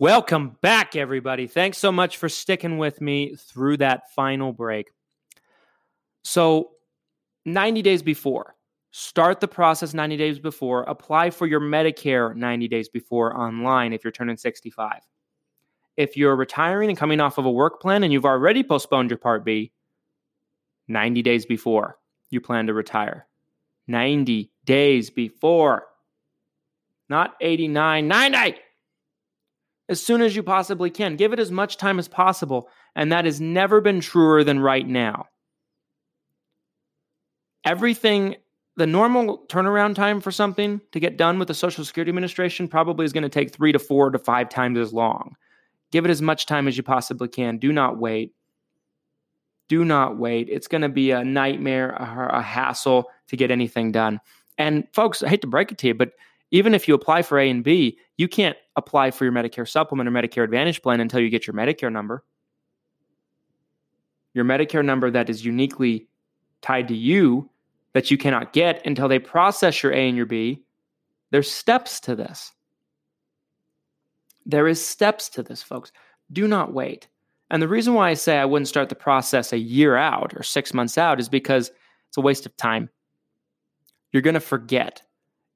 Welcome 0.00 0.56
back, 0.60 0.96
everybody. 0.96 1.46
Thanks 1.46 1.78
so 1.78 1.92
much 1.92 2.16
for 2.16 2.28
sticking 2.28 2.78
with 2.78 3.00
me 3.00 3.36
through 3.36 3.76
that 3.76 4.12
final 4.12 4.52
break. 4.52 4.90
So, 6.24 6.70
90 7.44 7.80
days 7.82 8.02
before, 8.02 8.56
start 8.90 9.38
the 9.38 9.46
process 9.46 9.94
90 9.94 10.16
days 10.16 10.40
before, 10.40 10.82
apply 10.84 11.30
for 11.30 11.46
your 11.46 11.60
Medicare 11.60 12.34
90 12.34 12.66
days 12.66 12.88
before 12.88 13.38
online 13.38 13.92
if 13.92 14.02
you're 14.02 14.10
turning 14.10 14.36
65. 14.36 15.00
If 15.96 16.16
you're 16.16 16.34
retiring 16.34 16.88
and 16.88 16.98
coming 16.98 17.20
off 17.20 17.38
of 17.38 17.46
a 17.46 17.50
work 17.50 17.80
plan 17.80 18.02
and 18.02 18.12
you've 18.12 18.24
already 18.24 18.64
postponed 18.64 19.10
your 19.10 19.18
Part 19.18 19.44
B, 19.44 19.70
90 20.88 21.22
days 21.22 21.46
before 21.46 21.98
you 22.30 22.40
plan 22.40 22.66
to 22.66 22.74
retire. 22.74 23.28
90 23.86 24.50
days 24.64 25.10
before. 25.10 25.84
Not 27.08 27.34
89, 27.40 28.08
90 28.08 28.58
as 29.88 30.00
soon 30.00 30.22
as 30.22 30.34
you 30.34 30.42
possibly 30.42 30.90
can. 30.90 31.16
Give 31.16 31.32
it 31.32 31.38
as 31.38 31.50
much 31.50 31.76
time 31.76 31.98
as 31.98 32.08
possible. 32.08 32.68
And 32.96 33.12
that 33.12 33.24
has 33.24 33.40
never 33.40 33.80
been 33.80 34.00
truer 34.00 34.44
than 34.44 34.60
right 34.60 34.86
now. 34.86 35.26
Everything, 37.64 38.36
the 38.76 38.86
normal 38.86 39.44
turnaround 39.48 39.94
time 39.94 40.20
for 40.20 40.30
something 40.30 40.80
to 40.92 41.00
get 41.00 41.16
done 41.16 41.38
with 41.38 41.48
the 41.48 41.54
Social 41.54 41.84
Security 41.84 42.10
Administration 42.10 42.68
probably 42.68 43.04
is 43.04 43.12
going 43.12 43.22
to 43.22 43.28
take 43.28 43.52
three 43.52 43.72
to 43.72 43.78
four 43.78 44.10
to 44.10 44.18
five 44.18 44.48
times 44.48 44.78
as 44.78 44.92
long. 44.92 45.36
Give 45.90 46.04
it 46.04 46.10
as 46.10 46.20
much 46.20 46.46
time 46.46 46.68
as 46.68 46.76
you 46.76 46.82
possibly 46.82 47.28
can. 47.28 47.58
Do 47.58 47.72
not 47.72 47.98
wait. 47.98 48.34
Do 49.68 49.84
not 49.84 50.18
wait. 50.18 50.48
It's 50.50 50.68
going 50.68 50.82
to 50.82 50.88
be 50.88 51.10
a 51.10 51.24
nightmare, 51.24 51.90
a, 51.90 52.42
hassle 52.42 53.06
to 53.28 53.36
get 53.36 53.50
anything 53.50 53.92
done. 53.92 54.20
And 54.58 54.86
folks, 54.92 55.22
I 55.22 55.28
hate 55.28 55.40
to 55.40 55.46
break 55.46 55.72
it 55.72 55.78
to 55.78 55.88
you, 55.88 55.94
but 55.94 56.12
even 56.50 56.74
if 56.74 56.86
you 56.86 56.94
apply 56.94 57.22
for 57.22 57.38
A 57.38 57.48
and 57.48 57.64
B, 57.64 57.98
you 58.18 58.28
can't 58.28 58.56
apply 58.76 59.10
for 59.10 59.24
your 59.24 59.32
Medicare 59.32 59.68
supplement 59.68 60.08
or 60.08 60.12
Medicare 60.12 60.44
Advantage 60.44 60.82
plan 60.82 61.00
until 61.00 61.20
you 61.20 61.30
get 61.30 61.46
your 61.46 61.54
Medicare 61.54 61.92
number. 61.92 62.24
Your 64.32 64.44
Medicare 64.44 64.84
number 64.84 65.10
that 65.10 65.30
is 65.30 65.44
uniquely 65.44 66.08
tied 66.60 66.88
to 66.88 66.96
you 66.96 67.50
that 67.92 68.10
you 68.10 68.18
cannot 68.18 68.52
get 68.52 68.84
until 68.84 69.08
they 69.08 69.18
process 69.18 69.82
your 69.82 69.92
A 69.92 70.08
and 70.08 70.16
your 70.16 70.26
B. 70.26 70.64
There's 71.30 71.50
steps 71.50 72.00
to 72.00 72.16
this. 72.16 72.52
There 74.44 74.68
is 74.68 74.84
steps 74.84 75.28
to 75.30 75.42
this, 75.42 75.62
folks. 75.62 75.92
Do 76.32 76.48
not 76.48 76.72
wait. 76.72 77.08
And 77.50 77.62
the 77.62 77.68
reason 77.68 77.94
why 77.94 78.10
I 78.10 78.14
say 78.14 78.38
I 78.38 78.44
wouldn't 78.44 78.68
start 78.68 78.88
the 78.88 78.94
process 78.94 79.52
a 79.52 79.58
year 79.58 79.96
out 79.96 80.32
or 80.34 80.42
six 80.42 80.74
months 80.74 80.98
out 80.98 81.20
is 81.20 81.28
because 81.28 81.70
it's 82.08 82.16
a 82.16 82.20
waste 82.20 82.46
of 82.46 82.56
time. 82.56 82.90
You're 84.12 84.22
going 84.22 84.34
to 84.34 84.40
forget 84.40 85.02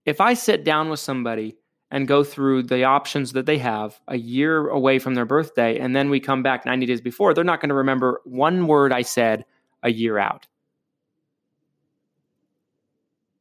if 0.04 0.20
I 0.20 0.34
sit 0.34 0.64
down 0.64 0.88
with 0.88 1.00
somebody 1.00 1.56
and 1.90 2.06
go 2.06 2.22
through 2.22 2.62
the 2.64 2.84
options 2.84 3.32
that 3.32 3.46
they 3.46 3.58
have 3.58 3.98
a 4.08 4.16
year 4.16 4.68
away 4.68 4.98
from 4.98 5.14
their 5.14 5.24
birthday, 5.24 5.78
and 5.78 5.96
then 5.96 6.10
we 6.10 6.20
come 6.20 6.42
back 6.42 6.66
90 6.66 6.86
days 6.86 7.00
before, 7.00 7.32
they're 7.32 7.44
not 7.44 7.60
going 7.60 7.70
to 7.70 7.74
remember 7.74 8.20
one 8.24 8.66
word 8.66 8.92
I 8.92 9.02
said 9.02 9.44
a 9.82 9.90
year 9.90 10.18
out. 10.18 10.46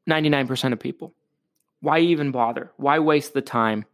99% 0.10 0.72
of 0.72 0.80
people. 0.80 1.14
Why 1.82 2.00
even 2.00 2.32
bother? 2.32 2.72
Why 2.78 3.00
waste 3.00 3.34
the 3.34 3.42
time? 3.42 3.86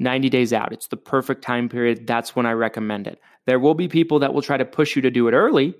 90 0.00 0.28
days 0.28 0.52
out. 0.52 0.72
It's 0.72 0.88
the 0.88 0.96
perfect 0.96 1.42
time 1.42 1.68
period. 1.68 2.06
That's 2.06 2.34
when 2.34 2.46
I 2.46 2.52
recommend 2.52 3.06
it. 3.06 3.20
There 3.46 3.58
will 3.58 3.74
be 3.74 3.88
people 3.88 4.18
that 4.20 4.34
will 4.34 4.42
try 4.42 4.56
to 4.56 4.64
push 4.64 4.96
you 4.96 5.02
to 5.02 5.10
do 5.10 5.28
it 5.28 5.32
early 5.32 5.74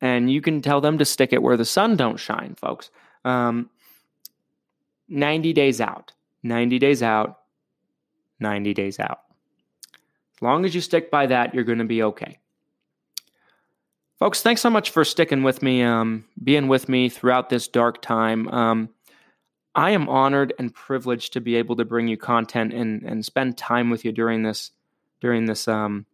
and 0.00 0.30
you 0.30 0.40
can 0.40 0.62
tell 0.62 0.80
them 0.80 0.98
to 0.98 1.04
stick 1.04 1.32
it 1.32 1.42
where 1.42 1.56
the 1.56 1.64
sun 1.64 1.96
don't 1.96 2.18
shine, 2.18 2.54
folks. 2.54 2.90
Um, 3.24 3.70
90 5.08 5.52
days 5.52 5.80
out, 5.80 6.12
90 6.42 6.78
days 6.78 7.02
out, 7.02 7.38
90 8.40 8.74
days 8.74 8.98
out. 9.00 9.20
As 10.36 10.42
long 10.42 10.64
as 10.64 10.74
you 10.74 10.80
stick 10.80 11.10
by 11.10 11.26
that, 11.26 11.54
you're 11.54 11.64
going 11.64 11.78
to 11.78 11.84
be 11.84 12.02
okay. 12.02 12.38
Folks, 14.18 14.42
thanks 14.42 14.60
so 14.60 14.70
much 14.70 14.90
for 14.90 15.04
sticking 15.04 15.42
with 15.42 15.62
me, 15.62 15.82
um, 15.82 16.24
being 16.42 16.68
with 16.68 16.88
me 16.88 17.08
throughout 17.08 17.48
this 17.48 17.68
dark 17.68 18.02
time. 18.02 18.48
Um, 18.48 18.88
I 19.74 19.90
am 19.90 20.08
honored 20.08 20.52
and 20.58 20.74
privileged 20.74 21.34
to 21.34 21.40
be 21.40 21.56
able 21.56 21.76
to 21.76 21.84
bring 21.84 22.08
you 22.08 22.16
content 22.16 22.72
and, 22.72 23.02
and 23.02 23.24
spend 23.24 23.56
time 23.56 23.90
with 23.90 24.04
you 24.04 24.12
during 24.12 24.42
this 24.42 24.72
during 25.20 25.46
this 25.46 25.66
um, 25.66 26.06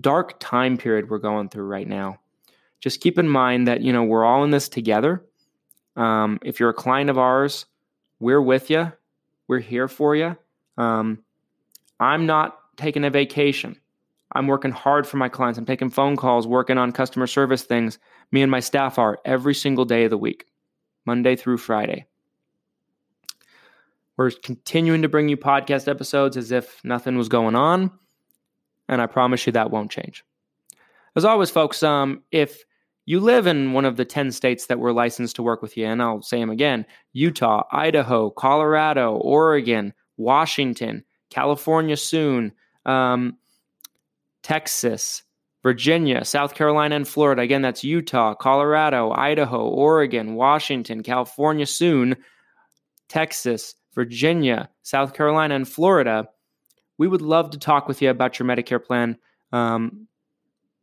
dark 0.00 0.38
time 0.40 0.76
period 0.76 1.10
we're 1.10 1.18
going 1.18 1.48
through 1.48 1.64
right 1.64 1.86
now 1.86 2.18
just 2.84 3.00
keep 3.00 3.18
in 3.18 3.26
mind 3.26 3.66
that 3.66 3.80
you 3.80 3.94
know 3.94 4.04
we're 4.04 4.26
all 4.26 4.44
in 4.44 4.50
this 4.50 4.68
together. 4.68 5.24
Um, 5.96 6.38
if 6.42 6.60
you're 6.60 6.68
a 6.68 6.74
client 6.74 7.08
of 7.08 7.16
ours, 7.16 7.64
we're 8.20 8.42
with 8.42 8.70
you. 8.70 8.92
We're 9.48 9.60
here 9.60 9.88
for 9.88 10.16
you. 10.16 10.36
Um, 10.78 11.22
I'm 12.00 12.26
not 12.26 12.58
taking 12.76 13.04
a 13.04 13.10
vacation. 13.10 13.76
I'm 14.32 14.46
working 14.46 14.72
hard 14.72 15.06
for 15.06 15.16
my 15.16 15.28
clients. 15.28 15.58
I'm 15.58 15.66
taking 15.66 15.90
phone 15.90 16.16
calls, 16.16 16.46
working 16.46 16.78
on 16.78 16.92
customer 16.92 17.26
service 17.26 17.62
things. 17.62 17.98
Me 18.32 18.42
and 18.42 18.50
my 18.50 18.60
staff 18.60 18.98
are 18.98 19.18
every 19.24 19.54
single 19.54 19.84
day 19.84 20.04
of 20.04 20.10
the 20.10 20.18
week, 20.18 20.46
Monday 21.04 21.36
through 21.36 21.58
Friday. 21.58 22.06
We're 24.16 24.30
continuing 24.30 25.02
to 25.02 25.08
bring 25.08 25.28
you 25.28 25.36
podcast 25.36 25.88
episodes 25.88 26.36
as 26.36 26.52
if 26.52 26.82
nothing 26.84 27.16
was 27.16 27.28
going 27.28 27.54
on. 27.54 27.90
And 28.88 29.00
I 29.00 29.06
promise 29.06 29.46
you 29.46 29.52
that 29.52 29.70
won't 29.70 29.90
change. 29.90 30.24
As 31.16 31.24
always, 31.24 31.50
folks, 31.50 31.82
um, 31.82 32.22
if 32.30 32.64
you 33.06 33.20
live 33.20 33.46
in 33.46 33.72
one 33.72 33.84
of 33.84 33.96
the 33.96 34.04
10 34.04 34.32
states 34.32 34.66
that 34.66 34.78
were 34.78 34.92
licensed 34.92 35.36
to 35.36 35.42
work 35.42 35.60
with 35.60 35.76
you, 35.76 35.86
and 35.86 36.02
I'll 36.02 36.22
say 36.22 36.40
them 36.40 36.50
again 36.50 36.86
Utah, 37.12 37.64
Idaho, 37.70 38.30
Colorado, 38.30 39.16
Oregon, 39.16 39.92
Washington, 40.16 41.04
California 41.30 41.96
soon, 41.96 42.52
um, 42.86 43.36
Texas, 44.42 45.22
Virginia, 45.62 46.24
South 46.24 46.54
Carolina, 46.54 46.94
and 46.94 47.08
Florida. 47.08 47.42
Again, 47.42 47.62
that's 47.62 47.82
Utah, 47.82 48.34
Colorado, 48.34 49.10
Idaho, 49.10 49.66
Oregon, 49.66 50.34
Washington, 50.34 51.02
California 51.02 51.66
soon, 51.66 52.16
Texas, 53.08 53.74
Virginia, 53.94 54.68
South 54.82 55.14
Carolina, 55.14 55.54
and 55.54 55.66
Florida. 55.66 56.28
We 56.98 57.08
would 57.08 57.22
love 57.22 57.50
to 57.50 57.58
talk 57.58 57.88
with 57.88 58.02
you 58.02 58.10
about 58.10 58.38
your 58.38 58.46
Medicare 58.46 58.82
plan. 58.82 59.16
Um, 59.52 60.06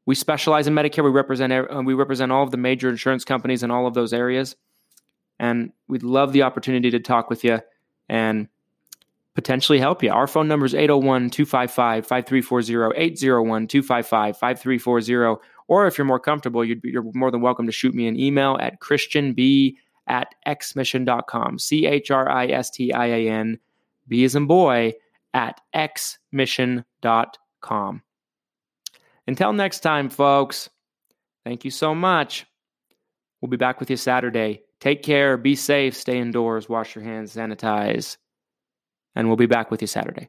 we 0.05 0.15
specialize 0.15 0.67
in 0.67 0.73
Medicare. 0.73 1.03
We 1.03 1.11
represent 1.11 1.53
uh, 1.53 1.81
we 1.85 1.93
represent 1.93 2.31
all 2.31 2.43
of 2.43 2.51
the 2.51 2.57
major 2.57 2.89
insurance 2.89 3.23
companies 3.23 3.63
in 3.63 3.71
all 3.71 3.87
of 3.87 3.93
those 3.93 4.13
areas, 4.13 4.55
and 5.39 5.71
we'd 5.87 6.03
love 6.03 6.33
the 6.33 6.43
opportunity 6.43 6.91
to 6.91 6.99
talk 6.99 7.29
with 7.29 7.43
you 7.43 7.59
and 8.09 8.47
potentially 9.33 9.79
help 9.79 10.03
you. 10.03 10.11
Our 10.11 10.27
phone 10.27 10.47
number 10.47 10.65
is 10.65 10.73
801-255-5340, 10.73 13.17
801-255-5340. 13.17 15.37
Or 15.67 15.87
if 15.87 15.97
you're 15.97 16.05
more 16.05 16.19
comfortable, 16.19 16.63
you 16.65 16.79
are 16.97 17.03
more 17.13 17.31
than 17.31 17.39
welcome 17.41 17.65
to 17.65 17.71
shoot 17.71 17.95
me 17.95 18.07
an 18.07 18.19
email 18.19 18.57
at 18.59 18.81
christianb 18.81 19.75
at 20.07 20.35
xmission.com. 20.45 21.57
C-H-R-I-S-T-I-A-N, 21.59 23.57
B 24.07 24.23
as 24.25 24.35
in 24.35 24.47
boy, 24.47 24.93
at 25.33 25.61
xmission.com. 25.73 26.83
Until 29.31 29.53
next 29.53 29.79
time, 29.79 30.09
folks, 30.09 30.69
thank 31.45 31.63
you 31.63 31.71
so 31.71 31.95
much. 31.95 32.45
We'll 33.39 33.47
be 33.47 33.55
back 33.55 33.79
with 33.79 33.89
you 33.89 33.95
Saturday. 33.95 34.63
Take 34.81 35.03
care, 35.03 35.37
be 35.37 35.55
safe, 35.55 35.95
stay 35.95 36.19
indoors, 36.19 36.67
wash 36.67 36.95
your 36.95 37.05
hands, 37.05 37.33
sanitize, 37.33 38.17
and 39.15 39.29
we'll 39.29 39.37
be 39.37 39.45
back 39.45 39.71
with 39.71 39.79
you 39.79 39.87
Saturday. 39.87 40.27